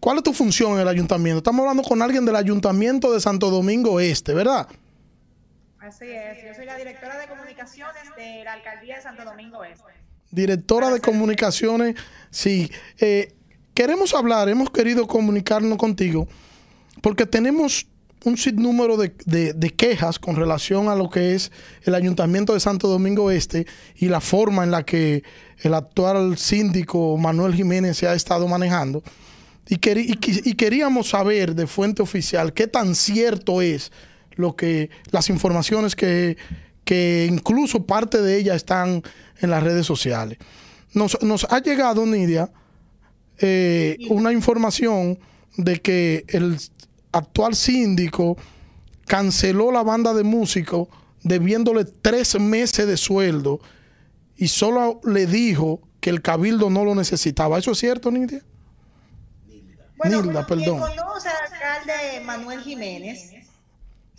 [0.00, 1.38] ¿Cuál es tu función en el ayuntamiento?
[1.38, 4.66] Estamos hablando con alguien del ayuntamiento de Santo Domingo Este, ¿verdad?
[5.78, 9.84] Así es, yo soy la directora de comunicaciones de la alcaldía de Santo Domingo Este.
[10.30, 11.96] Directora de comunicaciones,
[12.30, 12.70] sí.
[12.98, 13.34] Eh,
[13.74, 16.26] queremos hablar, hemos querido comunicarnos contigo
[17.02, 17.86] porque tenemos
[18.24, 21.52] un sinnúmero de, de, quejas con relación a lo que es
[21.84, 25.24] el ayuntamiento de Santo Domingo Este y la forma en la que
[25.58, 29.02] el actual síndico Manuel Jiménez se ha estado manejando.
[29.68, 33.92] Y, queríamos saber de fuente oficial qué tan cierto es
[34.32, 36.36] lo que las informaciones que,
[37.30, 39.02] incluso parte de ellas están
[39.40, 40.38] en las redes sociales.
[40.92, 41.16] Nos,
[41.48, 42.50] ha llegado, Nidia,
[43.38, 45.18] eh, una información
[45.56, 46.56] de que el
[47.12, 48.36] actual síndico
[49.06, 50.88] canceló la banda de músicos
[51.22, 53.60] debiéndole tres meses de sueldo
[54.36, 57.58] y solo le dijo que el cabildo no lo necesitaba.
[57.58, 58.42] ¿Eso es cierto, Nidia?
[60.02, 60.80] Bueno, Nilda, perdón.
[60.80, 63.32] conoce al alcalde Manuel Jiménez.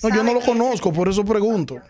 [0.04, 1.82] No, yo no lo conozco, por eso pregunto.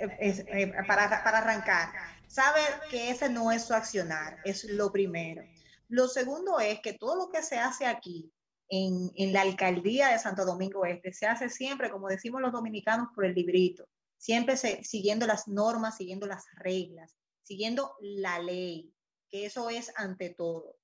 [0.00, 1.88] Eh, eh, para, arrancar,
[2.26, 2.60] sabe
[2.90, 5.42] que ese no es su accionar, es lo primero.
[5.88, 8.30] Lo segundo es que todo lo que se hace aquí
[8.68, 13.08] en, en, la alcaldía de Santo Domingo Este se hace siempre, como decimos los dominicanos,
[13.14, 13.88] por el librito.
[14.18, 18.92] siempre siguiendo las normas, siguiendo las reglas, siguiendo la ley,
[19.30, 20.77] que eso es ante todo.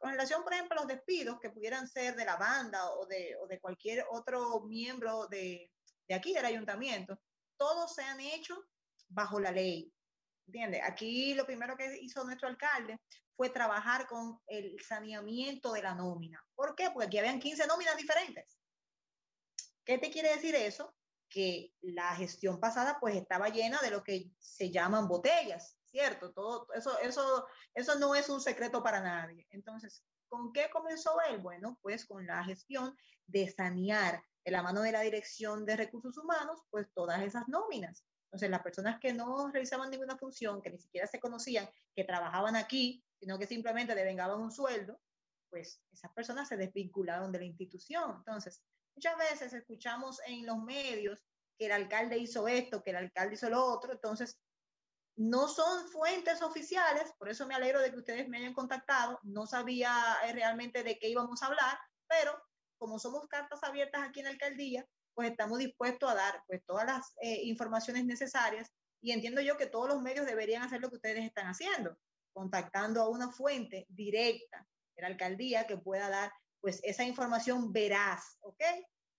[0.00, 3.36] Con relación, por ejemplo, a los despidos que pudieran ser de la banda o de,
[3.36, 5.70] o de cualquier otro miembro de,
[6.08, 7.20] de aquí del ayuntamiento,
[7.58, 8.64] todos se han hecho
[9.08, 9.92] bajo la ley.
[10.46, 10.80] ¿Entiendes?
[10.84, 12.98] Aquí lo primero que hizo nuestro alcalde
[13.36, 16.42] fue trabajar con el saneamiento de la nómina.
[16.54, 16.90] ¿Por qué?
[16.90, 18.58] Porque aquí habían 15 nóminas diferentes.
[19.84, 20.94] ¿Qué te quiere decir eso?
[21.28, 26.32] Que la gestión pasada pues estaba llena de lo que se llaman botellas, ¿cierto?
[26.32, 29.46] Todo eso, eso, eso no es un secreto para nadie.
[29.50, 31.38] Entonces, ¿con qué comenzó él?
[31.38, 36.16] Bueno, pues con la gestión de sanear de la mano de la Dirección de Recursos
[36.16, 38.04] Humanos, pues todas esas nóminas.
[38.26, 42.54] Entonces, las personas que no realizaban ninguna función, que ni siquiera se conocían, que trabajaban
[42.54, 45.00] aquí, sino que simplemente devengaban un sueldo,
[45.50, 48.14] pues esas personas se desvincularon de la institución.
[48.18, 48.62] Entonces,
[48.94, 51.24] muchas veces escuchamos en los medios
[51.58, 54.40] que el alcalde hizo esto, que el alcalde hizo lo otro, entonces
[55.16, 59.46] no son fuentes oficiales, por eso me alegro de que ustedes me hayan contactado, no
[59.46, 59.92] sabía
[60.24, 62.32] eh, realmente de qué íbamos a hablar, pero
[62.78, 66.86] como somos cartas abiertas aquí en la alcaldía, pues estamos dispuestos a dar pues todas
[66.86, 70.96] las eh, informaciones necesarias y entiendo yo que todos los medios deberían hacer lo que
[70.96, 71.98] ustedes están haciendo,
[72.32, 78.38] contactando a una fuente directa de la alcaldía que pueda dar pues esa información veraz,
[78.40, 78.62] ¿ok?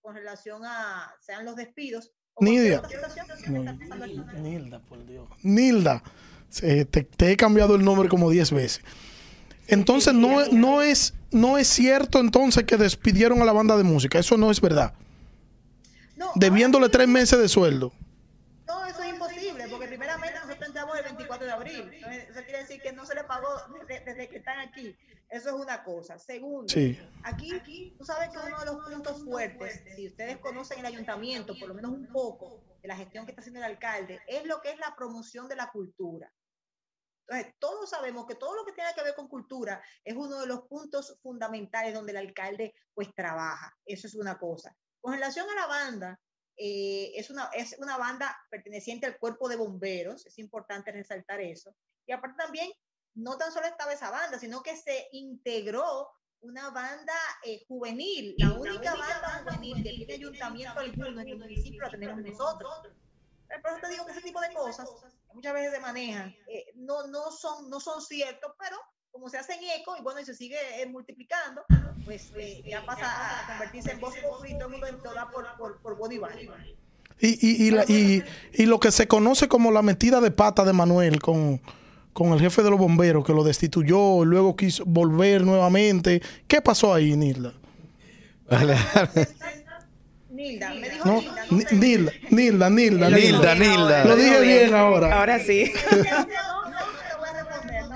[0.01, 2.11] Con relación a, sean los despidos.
[2.39, 2.81] Nidia.
[4.41, 5.27] Nilda, por Dios.
[5.43, 6.03] Nilda,
[6.59, 8.81] te, te, he cambiado el nombre como 10 veces.
[9.67, 14.19] Entonces, no, no, es, no es cierto entonces que despidieron a la banda de música.
[14.19, 14.93] Eso no es verdad
[16.35, 17.91] debiéndole tres meses de sueldo.
[18.67, 21.91] No, eso es imposible, porque primeramente nosotros entramos el 24 de abril.
[21.93, 23.49] eso quiere decir que no se le pagó
[23.87, 24.95] desde, que están aquí.
[25.31, 26.19] Eso es una cosa.
[26.19, 26.73] Segundo,
[27.23, 31.55] aquí, aquí, tú sabes que uno de los puntos fuertes, si ustedes conocen el ayuntamiento,
[31.57, 34.59] por lo menos un poco de la gestión que está haciendo el alcalde, es lo
[34.59, 36.29] que es la promoción de la cultura.
[37.29, 40.47] Entonces, todos sabemos que todo lo que tiene que ver con cultura es uno de
[40.47, 43.73] los puntos fundamentales donde el alcalde pues trabaja.
[43.85, 44.75] Eso es una cosa.
[44.99, 46.19] Con relación a la banda,
[46.57, 51.73] eh, es, una, es una banda perteneciente al cuerpo de bomberos, es importante resaltar eso.
[52.05, 52.69] Y aparte también,
[53.15, 56.09] no tan solo estaba esa banda, sino que se integró
[56.41, 61.81] una banda eh, juvenil, la única, banda, juvenil que tiene ayuntamiento alguno en el municipio
[61.81, 62.71] la tenemos nosotros.
[63.61, 64.89] Por eso te digo que ese tipo de cosas
[65.33, 68.77] muchas veces se manejan, eh, no, no, son, no son ciertos, pero
[69.11, 71.63] como se hacen eco y bueno, y se sigue eh, multiplicando,
[72.05, 74.21] pues eh, ya pasa a convertirse en voz y
[74.57, 76.19] todo el mundo da por, por, por body
[77.19, 80.63] y, y, y, la, y, y, lo que se conoce como la metida de pata
[80.63, 81.61] de Manuel con,
[82.13, 86.21] con el jefe de los bomberos que lo destituyó, y luego quiso volver nuevamente.
[86.47, 87.53] ¿Qué pasó ahí, Nilda?
[90.29, 91.21] Nilda, me dijo no,
[91.71, 94.05] Nilda, Nilda, Nilda, Nilda, Nilda.
[94.05, 95.19] Lo dije bien ahora.
[95.19, 95.71] Ahora sí.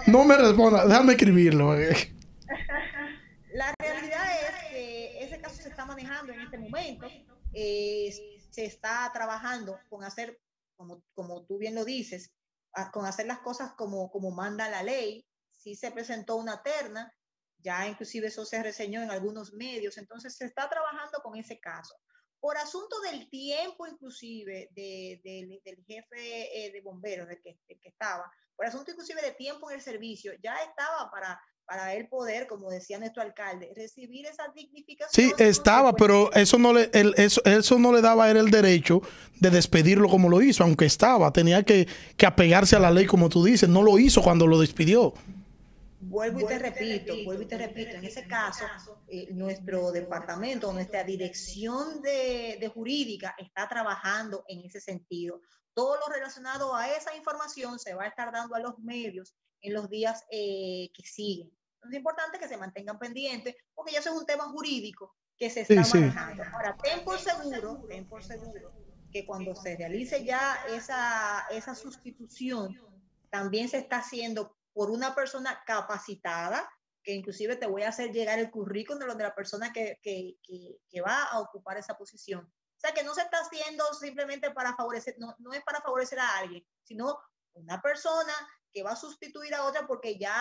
[0.08, 1.74] No me responda, déjame escribirlo.
[1.74, 7.08] La realidad es que ese caso se está manejando en este momento.
[7.54, 8.14] Eh,
[8.50, 10.38] se está trabajando con hacer,
[10.78, 12.32] como, como tú bien lo dices,
[12.92, 15.26] con hacer las cosas como, como manda la ley.
[15.52, 17.14] Sí se presentó una terna,
[17.58, 21.96] ya inclusive eso se reseñó en algunos medios, entonces se está trabajando con ese caso.
[22.40, 27.90] Por asunto del tiempo inclusive de, del jefe eh, de bomberos, del que, del que
[27.90, 32.48] estaba, por asunto inclusive de tiempo en el servicio, ya estaba para, para él poder,
[32.48, 35.10] como decía nuestro alcalde, recibir esa dignificación.
[35.12, 39.02] Sí, estaba, pero eso no, le, eso, eso, no le daba a él el derecho
[39.40, 41.88] de despedirlo como lo hizo, aunque estaba, tenía que,
[42.18, 45.14] que apegarse a la ley como tú dices, no lo hizo cuando lo despidió.
[46.02, 48.66] Vuelvo y te repito, vuelvo y te repito, en ese caso,
[49.08, 55.42] eh, nuestro departamento, nuestra dirección de, de, jurídica está trabajando en ese sentido
[55.76, 59.74] todo lo relacionado a esa información se va a estar dando a los medios en
[59.74, 61.52] los días eh, que siguen.
[61.84, 65.62] Es importante que se mantengan pendientes porque ya eso es un tema jurídico que se
[65.62, 66.44] está manejando.
[66.54, 68.74] Ahora, ten por seguro, ten por seguro
[69.12, 72.80] que cuando se realice ya esa, esa sustitución,
[73.30, 76.70] también se está haciendo por una persona capacitada,
[77.04, 80.38] que inclusive te voy a hacer llegar el currículum de, de la persona que, que,
[80.90, 82.52] que va a ocupar esa posición
[82.86, 86.38] sea, que no se está haciendo simplemente para favorecer, no, no es para favorecer a
[86.38, 87.18] alguien, sino
[87.54, 88.34] una persona
[88.76, 90.38] que va a sustituir a otra porque ya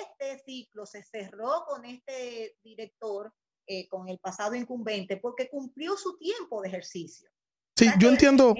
[0.00, 3.30] este ciclo se cerró con este director,
[3.66, 7.28] eh, con el pasado incumbente, porque cumplió su tiempo de ejercicio.
[7.76, 8.54] Sí, yo entiendo.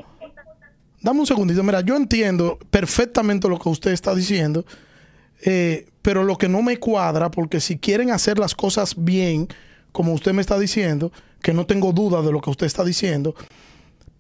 [1.01, 1.63] Dame un segundito.
[1.63, 4.67] Mira, yo entiendo perfectamente lo que usted está diciendo,
[5.41, 9.49] eh, pero lo que no me cuadra, porque si quieren hacer las cosas bien,
[9.93, 11.11] como usted me está diciendo,
[11.43, 13.35] que no tengo duda de lo que usted está diciendo,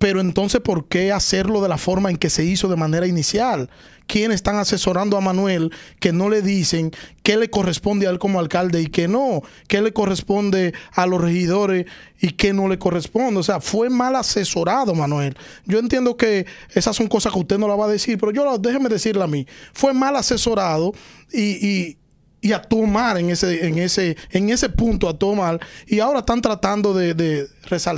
[0.05, 3.71] Pero entonces, ¿por qué hacerlo de la forma en que se hizo de manera inicial?
[4.07, 6.93] ¿Quiénes están asesorando a Manuel que no le dicen
[7.23, 9.41] qué le corresponde a él como alcalde y qué no?
[9.67, 11.87] ¿Qué le corresponde a los regidores
[12.21, 13.41] y qué no le corresponde?
[13.41, 15.39] O sea, fue mal asesorado, Manuel.
[15.65, 16.45] Yo entiendo que
[16.75, 19.27] esas son cosas que usted no la va a decir, pero yo déjeme decirle a
[19.27, 19.47] mí.
[19.73, 20.93] Fue mal asesorado
[21.33, 21.97] y, y
[22.43, 26.43] y a tomar en ese, en ese, en ese punto a tomar y ahora están
[26.43, 27.49] tratando de, de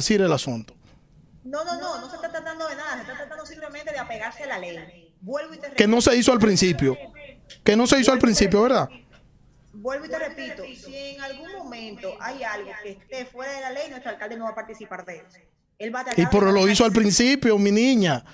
[0.08, 0.75] el asunto.
[1.46, 4.42] No, no, no, no se está tratando de nada, se está tratando simplemente de apegarse
[4.42, 5.14] a la ley.
[5.20, 6.98] Vuelvo y te que no se hizo al principio.
[7.62, 8.88] Que no se hizo al principio, ¿verdad?
[9.72, 13.70] Vuelvo y te repito, si en algún momento hay algo que esté fuera de la
[13.70, 15.38] ley, nuestro alcalde no va a participar de eso.
[15.78, 18.24] Él va a y por lo hizo al principio, mi niña.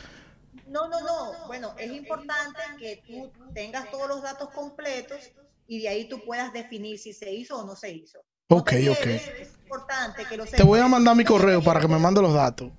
[0.69, 1.47] No, no, no.
[1.49, 5.33] Bueno, es importante que tú tengas todos los datos completos
[5.67, 8.21] y de ahí tú puedas definir si se hizo o no se hizo.
[8.49, 9.07] ok, ok.
[9.07, 12.33] Es importante que lo Te voy a mandar mi correo para que me mande los
[12.33, 12.71] datos.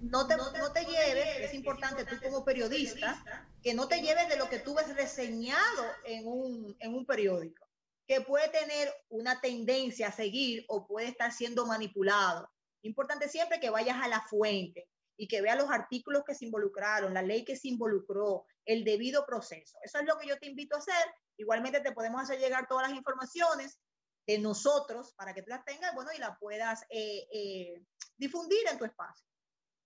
[0.00, 3.22] No te, no te lleves, es importante tú como periodista,
[3.62, 7.66] que no te lleves de lo que tú ves reseñado en un, en un periódico,
[8.06, 12.50] que puede tener una tendencia a seguir o puede estar siendo manipulado.
[12.82, 17.12] Importante siempre que vayas a la fuente y que veas los artículos que se involucraron,
[17.12, 19.78] la ley que se involucró, el debido proceso.
[19.82, 22.86] Eso es lo que yo te invito a hacer Igualmente te podemos hacer llegar todas
[22.86, 23.80] las informaciones
[24.26, 27.82] de nosotros para que tú las tengas, bueno, y las puedas eh, eh,
[28.18, 29.26] difundir en tu espacio.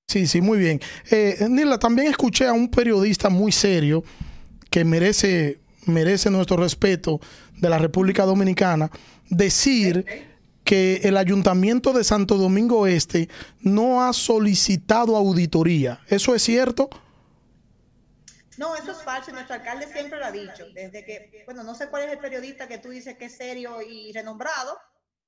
[0.07, 0.81] Sí, sí, muy bien.
[1.11, 4.05] Eh, Nila, también escuché a un periodista muy serio
[4.71, 7.21] que merece, merece nuestro respeto
[7.57, 8.91] de la República Dominicana
[9.29, 10.05] decir
[10.63, 13.29] que el Ayuntamiento de Santo Domingo Este
[13.61, 16.01] no ha solicitado auditoría.
[16.09, 16.91] ¿Eso es cierto?
[18.57, 19.33] No, eso es falso.
[19.33, 20.65] Nuestro alcalde siempre lo ha dicho.
[20.75, 23.83] Desde que, bueno, no sé cuál es el periodista que tú dices que es serio
[23.83, 24.79] y renombrado.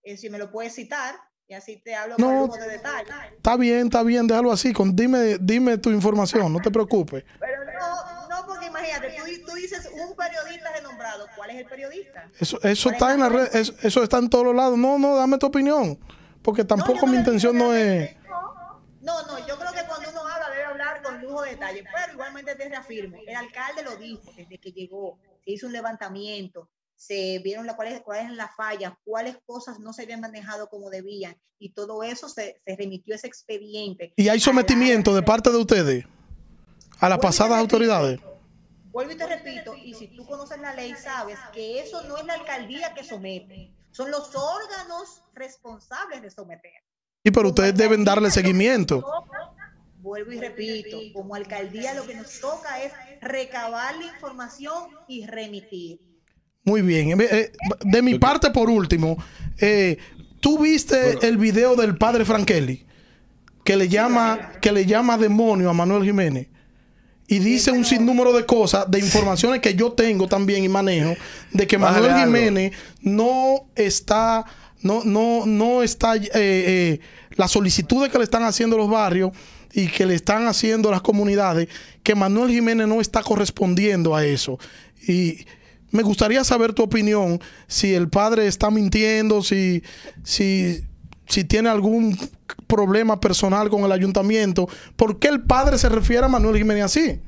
[0.03, 1.17] Eh, si me lo puedes citar
[1.49, 3.11] y así te hablo con de detalle.
[3.37, 4.73] Está bien, está bien, déjalo así.
[4.73, 7.25] Con, dime, dime tu información, no te preocupes.
[7.41, 9.17] Pero no, no, porque imagínate,
[9.47, 11.27] tú, dices un periodista renombrado.
[11.37, 12.29] ¿Cuál es el periodista?
[12.41, 14.77] Eso, eso está en la red, eso, está en todos los lados.
[14.77, 15.99] No, no, dame tu opinión.
[16.43, 18.17] Porque tampoco mi intención no es.
[19.01, 22.13] No, no, yo creo que cuando uno habla debe hablar con lujo de detalle, pero
[22.13, 27.39] igualmente te reafirmo, el alcalde lo dijo desde que llegó, se hizo un levantamiento, se
[27.41, 31.37] vieron la, cuáles, cuáles eran las fallas, cuáles cosas no se habían manejado como debían,
[31.59, 34.13] y todo eso se, se remitió ese expediente.
[34.17, 36.05] ¿Y hay sometimiento de parte de ustedes
[36.99, 38.19] a las pasadas autoridades?
[38.91, 42.25] Vuelvo y te repito, y si tú conoces la ley, sabes que eso no es
[42.25, 46.83] la alcaldía que somete, son los órganos responsables de someter.
[47.23, 49.05] Y pero ustedes deben darle seguimiento.
[49.99, 56.16] Vuelvo y repito, como alcaldía lo que nos toca es recabar la información y remitir.
[56.67, 57.19] Muy bien.
[57.19, 57.53] Eh, eh,
[57.85, 59.17] de mi parte, por último,
[59.59, 59.97] eh,
[60.41, 62.85] ¿tú viste el video del padre Frankeli?
[63.65, 66.49] Que le llama, que le llama demonio a Manuel Jiménez.
[67.29, 71.15] Y dice un sinnúmero de cosas, de informaciones que yo tengo también y manejo,
[71.53, 74.45] de que Manuel Jiménez no está
[74.83, 77.01] no, no, no está eh, eh,
[77.33, 79.33] las solicitudes que le están haciendo los barrios
[79.73, 81.69] y que le están haciendo las comunidades,
[82.03, 84.59] que Manuel Jiménez no está correspondiendo a eso.
[85.07, 85.47] Y
[85.97, 89.83] me gustaría saber tu opinión, si el padre está mintiendo, si,
[90.23, 90.85] si,
[91.27, 92.17] si tiene algún
[92.67, 94.69] problema personal con el ayuntamiento.
[94.97, 97.21] ¿Por qué el padre se refiere a Manuel Jiménez así?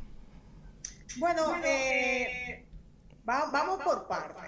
[1.18, 2.64] Bueno, eh,
[3.24, 4.44] vamos por partes.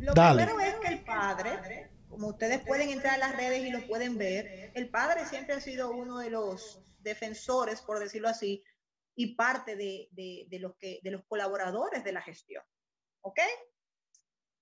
[0.00, 3.86] Lo primero es que el padre como ustedes pueden entrar a las redes y lo
[3.86, 8.62] pueden ver, el padre siempre ha sido uno de los defensores, por decirlo así,
[9.14, 12.62] y parte de, los, que, de los colaboradores de la gestión.
[13.22, 13.40] ¿Ok?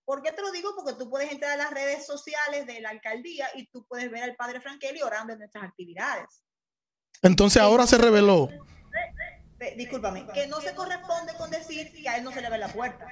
[0.05, 0.75] ¿Por qué te lo digo?
[0.75, 4.25] Porque tú puedes entrar a las redes sociales de la alcaldía y tú puedes ver
[4.25, 6.43] al padre Frankeli orando en nuestras actividades.
[7.23, 8.49] Entonces ahora se reveló.
[9.77, 12.73] Discúlpame, que no se corresponde con decir que a él no se le ve la
[12.73, 13.07] puerta,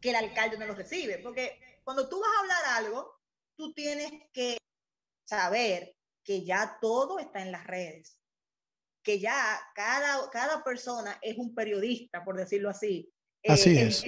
[0.00, 3.20] que el alcalde no lo recibe, porque cuando tú vas a hablar algo,
[3.56, 4.58] tú tienes que
[5.24, 8.18] saber que ya todo está en las redes,
[9.02, 13.12] que ya cada, cada persona es un periodista, por decirlo así.
[13.44, 14.04] Eh, así es.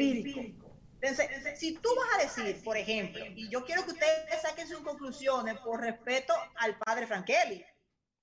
[1.01, 4.81] Entonces, si tú vas a decir, por ejemplo, y yo quiero que ustedes saquen sus
[4.81, 7.65] conclusiones por respeto al padre Frankeli.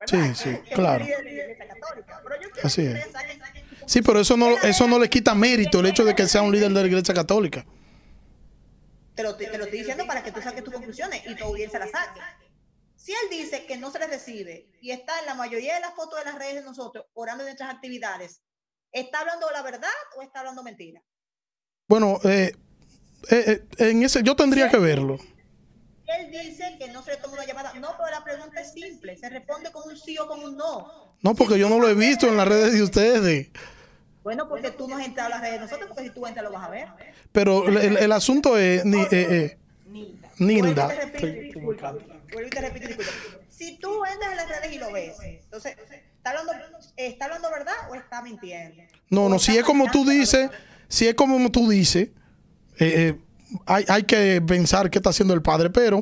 [0.06, 1.06] Sí, sí, claro.
[2.64, 3.08] Así es.
[3.86, 6.52] Sí, pero eso no, eso no le quita mérito el hecho de que sea un
[6.52, 7.66] líder de la Iglesia Católica.
[9.16, 11.80] Te lo, te lo estoy diciendo para que tú saques tus conclusiones y tu audiencia
[11.80, 12.20] las saque.
[12.98, 15.94] Si él dice que no se le recibe y está en la mayoría de las
[15.94, 18.42] fotos de las redes de nosotros orando en nuestras actividades,
[18.92, 21.02] ¿está hablando la verdad o está hablando mentira?
[21.88, 22.52] Bueno, eh,
[23.30, 25.18] eh, eh, en ese yo tendría que verlo.
[26.08, 27.74] Él dice que no se le toma una llamada.
[27.74, 29.18] No, pero la pregunta es simple.
[29.18, 31.16] Se responde con un sí o con un no.
[31.22, 33.50] No, porque yo no lo he visto en las redes de ustedes.
[34.24, 36.44] Bueno, porque tú no has entrado a las redes de nosotros, porque si tú entras
[36.44, 36.88] lo vas a ver.
[37.32, 39.58] Pero el, el asunto es, ni, eh, eh,
[39.88, 40.32] Nilda.
[40.38, 41.92] Vuelvo y te repito, disculpa.
[42.32, 43.12] Vuelvo y te repito, disculpa.
[43.50, 45.78] Si tú entras en las redes y lo ves, entonces,
[46.18, 46.54] ¿está hablando,
[46.98, 48.84] ¿está hablando verdad o está mintiendo?
[49.10, 50.50] No, no, si es como tú la dices,
[50.88, 52.10] si es como tú dices,
[52.80, 53.20] eh, eh,
[53.66, 56.02] hay, hay que pensar qué está haciendo el padre, pero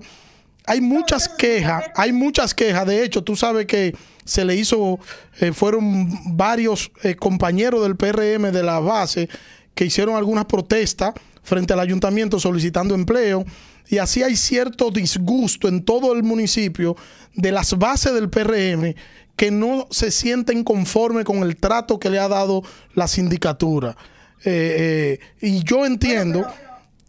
[0.66, 2.88] hay muchas quejas, hay muchas quejas.
[2.88, 5.00] De hecho, tú sabes que se le hizo,
[5.40, 9.28] eh, fueron varios eh, compañeros del PRM de la base
[9.76, 13.44] que hicieron algunas protestas frente al ayuntamiento solicitando empleo.
[13.90, 16.96] Y así hay cierto disgusto en todo el municipio
[17.36, 18.96] de las bases del PRM
[19.36, 22.62] que no se sienten conformes con el trato que le ha dado
[22.94, 23.98] la sindicatura.
[24.46, 26.46] Eh, eh, y yo entiendo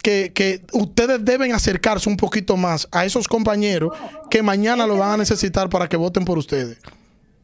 [0.04, 3.96] que, que ustedes deben acercarse un poquito más a esos compañeros
[4.30, 6.78] que mañana lo van a necesitar para que voten por ustedes.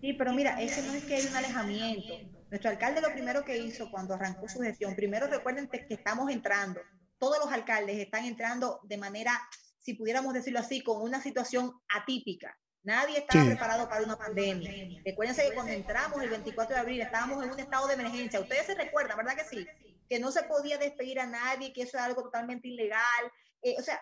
[0.03, 2.13] Sí, pero mira, ese no es que hay un alejamiento.
[2.51, 6.81] Nuestro alcalde lo primero que hizo cuando arrancó su gestión, primero recuerden que estamos entrando,
[7.19, 9.33] todos los alcaldes están entrando de manera,
[9.81, 12.57] si pudiéramos decirlo así, con una situación atípica.
[12.83, 13.51] Nadie estaba Sí.
[13.51, 14.71] preparado para una pandemia.
[15.05, 18.41] Recuérdense que cuando entramos el 24 de abril estábamos en un estado de emergencia.
[18.41, 19.67] Ustedes se recuerdan, ¿verdad que sí?
[20.11, 23.33] Que no se podía despedir a nadie, que eso era algo totalmente ilegal.
[23.63, 23.99] Eh, o sea,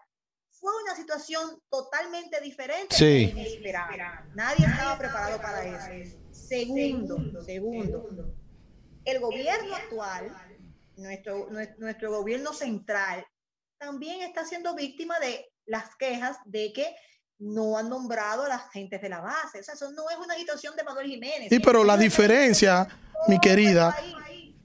[0.51, 3.33] fue una situación totalmente diferente Sí.
[4.35, 6.17] Nadie estaba preparado para eso.
[6.33, 8.35] Segundo, segundo,
[9.05, 10.35] el gobierno actual,
[10.97, 13.25] nuestro, nue- nuestro gobierno central,
[13.79, 16.87] también está siendo víctima de las quejas de que
[17.39, 19.61] no han nombrado a las gentes de la base.
[19.61, 21.49] O sea, eso no es una situación de Manuel Jiménez.
[21.51, 22.89] Sí, pero la diferencia,
[23.29, 23.95] mi querida,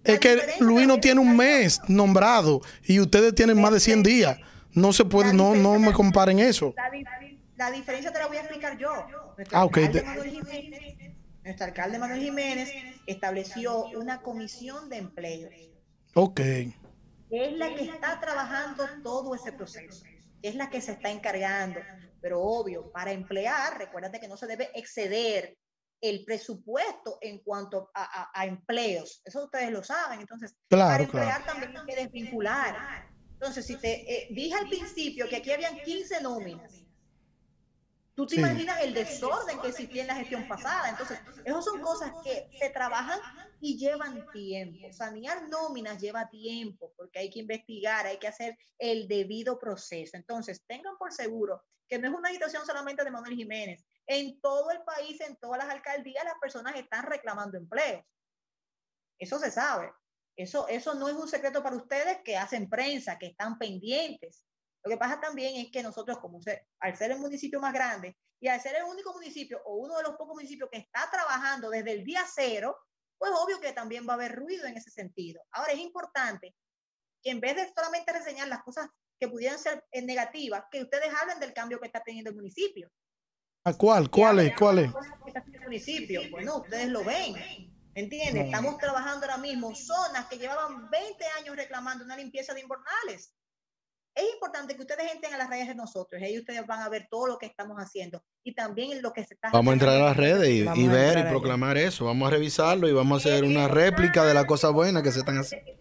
[0.03, 4.37] es que Luis no tiene un mes nombrado y ustedes tienen más de 100 días.
[4.71, 6.73] No se puede, no, no me comparen eso.
[6.75, 7.03] La, di-
[7.55, 8.91] la diferencia te la voy a explicar yo.
[9.37, 9.77] Nuestro, Ah, ok.
[9.77, 12.71] alcalde, De- Manuel Jiménez, nuestro alcalde Manuel Jiménez
[13.05, 15.49] estableció una comisión de empleo,
[16.15, 16.35] Ok.
[16.37, 16.73] que
[17.31, 20.03] es la que está trabajando todo ese proceso,
[20.41, 21.79] es la que se está encargando.
[22.21, 25.57] Pero obvio, para emplear, recuérdate que no se debe exceder
[26.03, 29.21] el presupuesto en cuanto a, a- a empleos.
[29.23, 30.19] Eso ustedes lo saben.
[30.19, 31.45] Entonces, para Claro, emplear claro.
[31.45, 33.07] también hay que desvincular.
[33.33, 36.83] Entonces, si te eh, dije al principio que aquí habían 15 nóminas,
[38.15, 38.41] tú te Sí.
[38.41, 40.89] imaginas el desorden que existía en la gestión pasada.
[40.89, 43.19] Entonces, esas son cosas que se trabajan
[43.63, 44.91] y llevan tiempo.
[44.91, 50.17] Sanear nóminas lleva tiempo porque hay que investigar, hay que hacer el debido proceso.
[50.17, 53.85] Entonces, tengan por seguro que no es una situación solamente de Manuel Jiménez.
[54.05, 58.03] En todo el país, en todas las alcaldías, las personas están reclamando empleos.
[59.17, 59.93] Eso se sabe.
[60.35, 64.43] Eso, eso no es un secreto para ustedes que hacen prensa, que están pendientes.
[64.83, 66.41] Lo que pasa también es que nosotros, como
[66.81, 70.03] al ser el municipio más grande y al ser el único municipio o uno de
[70.03, 72.75] los pocos municipios que está trabajando desde el día cero,
[73.17, 75.41] pues obvio que también va a haber ruido en ese sentido.
[75.51, 76.55] Ahora es importante
[77.21, 78.89] que en vez de solamente reseñar las cosas
[79.19, 82.89] que pudieran ser eh, negativas, que ustedes hablen del cambio que está teniendo el municipio.
[83.65, 84.09] ¿A cuál?
[84.09, 84.55] ¿Cuál es?
[84.57, 84.91] ¿Cuál es?
[85.53, 86.21] el municipio.
[86.31, 87.35] Bueno, ustedes lo ven.
[87.95, 88.45] ¿Entiendes?
[88.45, 93.33] Estamos trabajando ahora mismo zonas que llevaban 20 años reclamando una limpieza de invernales.
[94.15, 97.07] Es importante que ustedes entren a las redes de nosotros ahí ustedes van a ver
[97.09, 100.05] todo lo que estamos haciendo y también lo que se está Vamos a entrar a
[100.05, 101.29] las redes y, Vamos y a ver y allá.
[101.29, 102.05] proclamar eso.
[102.05, 105.19] Vamos a revisarlo y vamos a hacer una réplica de las cosas buenas que se
[105.19, 105.71] están haciendo.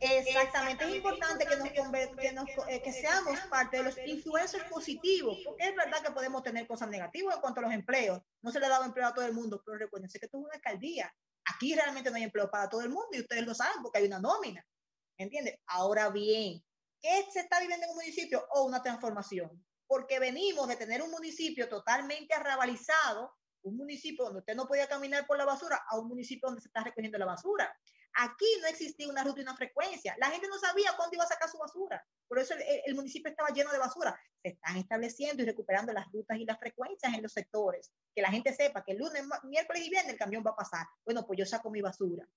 [0.00, 5.38] Exactamente, es importante que, nos, que, nos- eh, que seamos parte de los influencers positivos,
[5.44, 8.20] porque es verdad que podemos tener cosas negativas en cuanto a los empleos.
[8.42, 10.44] No se le ha dado empleo a todo el mundo, pero recuérdense que esto es
[10.44, 11.14] una alcaldía.
[11.54, 14.06] Aquí realmente no hay empleo para todo el mundo y ustedes lo saben porque hay
[14.06, 14.66] una nómina.
[15.16, 15.54] ¿Entiendes?
[15.68, 16.60] Ahora bien,
[17.02, 19.64] ¿qué se está viviendo en un municipio o una transformación?
[19.86, 25.26] Porque venimos de tener un municipio totalmente arrabalizado, un municipio donde usted no podía caminar
[25.26, 27.76] por la basura, a un municipio donde se está recogiendo la basura.
[28.14, 30.14] Aquí no existía una ruta y una frecuencia.
[30.18, 32.04] La gente no sabía cuándo iba a sacar su basura.
[32.28, 34.18] Por eso el, el- municipio estaba lleno de basura.
[34.42, 37.90] Se están estableciendo y recuperando las rutas y las frecuencias en los sectores.
[38.14, 40.86] Que la gente sepa que el lunes, miércoles y viernes el camión va a pasar.
[41.06, 42.28] Bueno, pues yo saco mi basura.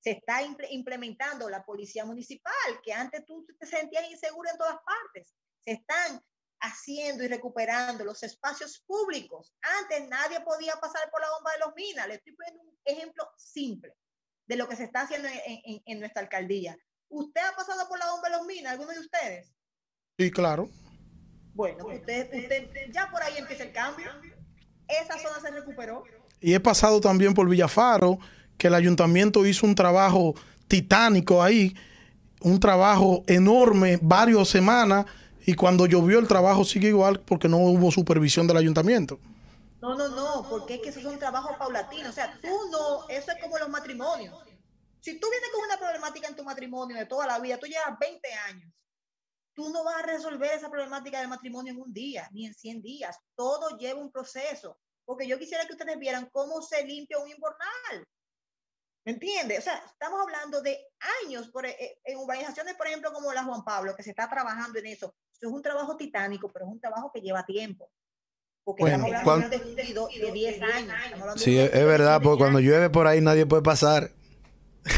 [0.00, 2.52] Se está imple- implementando la policía municipal,
[2.84, 5.34] que antes tú te sentías inseguro en todas partes.
[5.64, 6.20] Se están
[6.60, 9.52] haciendo y recuperando los espacios públicos.
[9.80, 12.08] Antes nadie podía pasar por la bomba de los minas.
[12.08, 13.92] Le estoy poniendo un ejemplo simple
[14.46, 16.76] de lo que se está haciendo en, en- en nuestra alcaldía.
[17.08, 19.52] ¿Usted ha pasado por la bomba de los minas, alguno de ustedes?
[20.18, 20.68] Sí, claro.
[21.54, 24.10] Bueno, usted, usted, ya por ahí empieza el cambio.
[24.88, 26.04] Esa zona se recuperó.
[26.40, 28.18] Y he pasado también por Villafaro,
[28.58, 30.34] que el ayuntamiento hizo un trabajo
[30.68, 31.74] titánico ahí,
[32.40, 35.06] un trabajo enorme, varias semanas,
[35.46, 39.18] y cuando llovió el trabajo sigue igual porque no hubo supervisión del ayuntamiento.
[39.80, 42.10] No, no, no, porque es que eso es un trabajo paulatino.
[42.10, 44.34] O sea, tú no, eso es como los matrimonios.
[45.00, 47.96] Si tú vienes con una problemática en tu matrimonio de toda la vida, tú llevas
[48.00, 48.72] 20 años,
[49.54, 52.82] tú no vas a resolver esa problemática del matrimonio en un día, ni en 100
[52.82, 53.16] días.
[53.36, 54.76] Todo lleva un proceso.
[55.04, 58.08] Porque yo quisiera que ustedes vieran cómo se limpia un invernal.
[59.06, 59.60] ¿Me entiendes?
[59.60, 60.76] O sea, estamos hablando de
[61.24, 64.80] años por, eh, en urbanizaciones, por ejemplo, como la Juan Pablo, que se está trabajando
[64.80, 65.14] en eso.
[65.32, 67.88] Eso es un trabajo titánico, pero es un trabajo que lleva tiempo.
[68.64, 70.96] Porque Bueno, estamos hablando de, de, de 10 años.
[71.36, 74.10] Sí, de es, verdad, porque cuando llueve por ahí nadie puede pasar.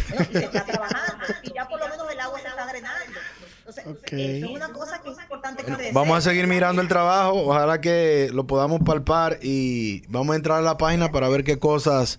[0.09, 3.21] Bueno, y se está trabajando y ya por lo menos el agua se está drenando.
[3.59, 4.13] Entonces, Ok.
[4.15, 7.79] eso es una cosa que es importante que Vamos a seguir mirando el trabajo, ojalá
[7.83, 12.19] que lo podamos palpar y vamos a entrar a la página para ver qué cosas,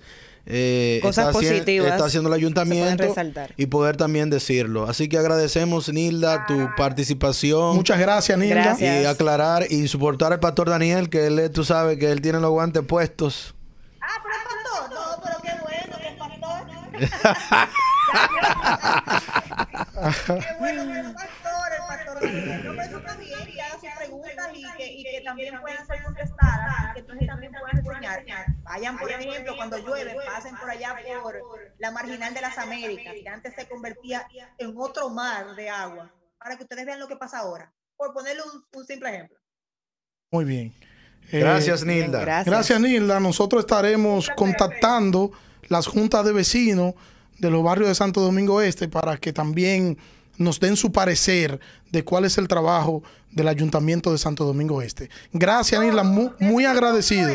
[0.52, 3.14] eh, Cosas está, positivas está haciendo el ayuntamiento
[3.56, 4.90] y poder también decirlo.
[4.90, 7.76] Así que agradecemos, Nilda, tu participación.
[7.76, 8.56] Muchas gracias, Nilda.
[8.56, 9.04] Gracias.
[9.04, 12.50] Y aclarar y soportar al pastor Daniel, que él, tú sabes que él tiene los
[12.50, 13.54] guantes puestos.
[14.02, 14.90] Ah, pero es pastor.
[14.92, 16.66] No, pero qué bueno que es pastor.
[20.42, 22.16] qué bueno que es pastor, el pastor.
[22.24, 25.86] No, pero eso está bien, que haga sus preguntas y que, y que también puedan
[25.86, 26.02] ser
[26.40, 28.46] contestadas y que entonces también puedan enseñar.
[28.64, 31.40] Vayan, por ejemplo, cuando llueve, pasen por allá por
[31.78, 34.28] la marginal de las Américas, que antes se convertía
[34.58, 37.74] en otro mar de agua, para que ustedes vean lo que pasa ahora.
[37.98, 39.38] Por ponerle un, un simple ejemplo.
[40.32, 40.74] Muy bien.
[41.32, 42.22] Eh, Gracias, Bien, Nilda.
[42.22, 42.46] gracias.
[42.46, 43.20] Gracias, Nilda.
[43.20, 45.32] Nosotros estaremos contactando
[45.68, 46.94] las juntas de vecinos
[47.38, 49.98] de los barrios de Santo Domingo Este para que también
[50.40, 51.60] nos den su parecer
[51.92, 55.10] de cuál es el trabajo del Ayuntamiento de Santo Domingo Este.
[55.32, 56.04] Gracias, Nilda.
[56.04, 57.30] Mu- Muy, agradecido.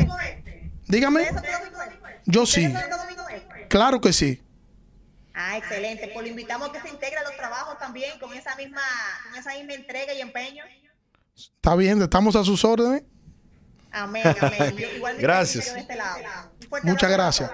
[0.87, 1.21] Dígame.
[1.21, 2.21] ¿Ustedes son de Domingo Este?
[2.25, 2.65] Yo sí.
[2.67, 3.67] ¿Ustedes son de Domingo Este?
[3.69, 4.41] Claro que sí.
[5.33, 6.09] Ah, excelente.
[6.13, 8.81] Pues lo invitamos a que se integre a los trabajos también con esa misma,
[9.29, 10.63] con esa misma entrega y empeño.
[11.35, 13.03] Está bien, estamos a sus órdenes.
[13.91, 14.75] Amén, amén.
[14.77, 15.67] Yo igualmente Gracias.
[15.75, 16.19] este lado.
[16.83, 17.49] Muchas gracias.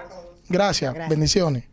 [0.48, 0.92] Gracias.
[0.94, 1.08] Gracias.
[1.08, 1.64] Bendiciones.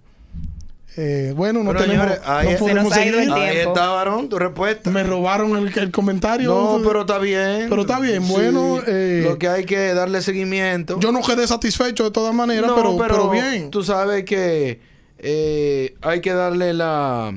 [0.98, 2.06] Eh, bueno, no Bueno, tenemos.
[2.08, 3.32] señores, ahí no podemos seguir.
[3.32, 4.90] Ahí está, varón, tu respuesta.
[4.90, 6.50] Me robaron el, el comentario.
[6.50, 7.68] No, pero está bien.
[7.70, 11.00] Pero está bien, bueno, eh, lo que hay que darle seguimiento.
[11.00, 13.70] Yo no quedé satisfecho de todas maneras, pero, pero, bien.
[13.72, 14.82] Tú sabes que
[15.20, 17.34] eh, hay que darle la.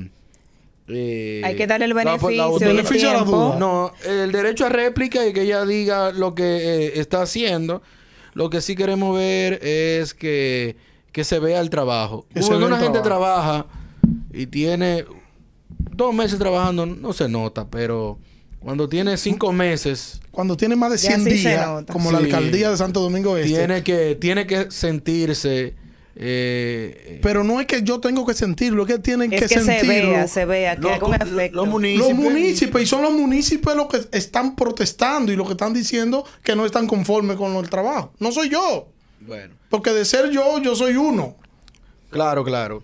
[0.89, 3.37] eh, Hay que darle el la- la- beneficio y el beneficio a la tiempo.
[3.37, 3.59] duda.
[3.59, 6.43] No, el derecho a réplica y que ella diga lo que
[6.87, 7.81] eh, está haciendo.
[8.33, 10.75] Lo que sí queremos ver es que,
[11.13, 12.25] que se vea el trabajo.
[12.33, 13.63] Que Cuando una gente trabajo.
[13.63, 13.65] trabaja
[14.33, 15.05] y tiene
[15.95, 18.17] dos meses trabajando, no se nota, pero
[18.59, 22.17] cuando tiene cinco meses, Cuando tiene más de Ya 100 sí se días, como la
[22.17, 23.49] alcaldía de Santo Domingo Este.
[23.55, 25.75] tiene que, tiene que sentirse.
[26.15, 29.59] eh, Pero no es que yo tengo que sentirlo, es que tienen Es que, que
[29.61, 31.55] se vea, se vea, que Los- haga un efecto.
[31.57, 32.09] los municipios.
[32.09, 36.23] Los municipios, y son los municipios los que están protestando y los que están diciendo
[36.43, 38.13] que no están conformes con el trabajo.
[38.19, 38.87] No soy yo.
[39.25, 41.35] Bueno, Porque de ser yo, yo soy uno.
[42.09, 42.83] claro, claro.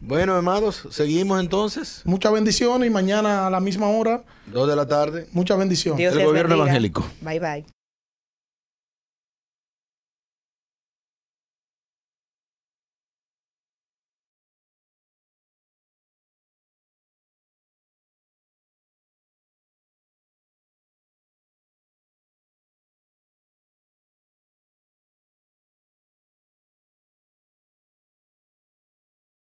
[0.00, 2.02] Bueno, hermanos, seguimos entonces.
[2.04, 5.26] Muchas bendiciones y mañana a la misma hora, Dos de la tarde.
[5.32, 5.98] muchas bendiciones.
[5.98, 6.64] Dios El gobierno bendiga.
[6.66, 7.06] evangélico.
[7.22, 7.77] Bye bye.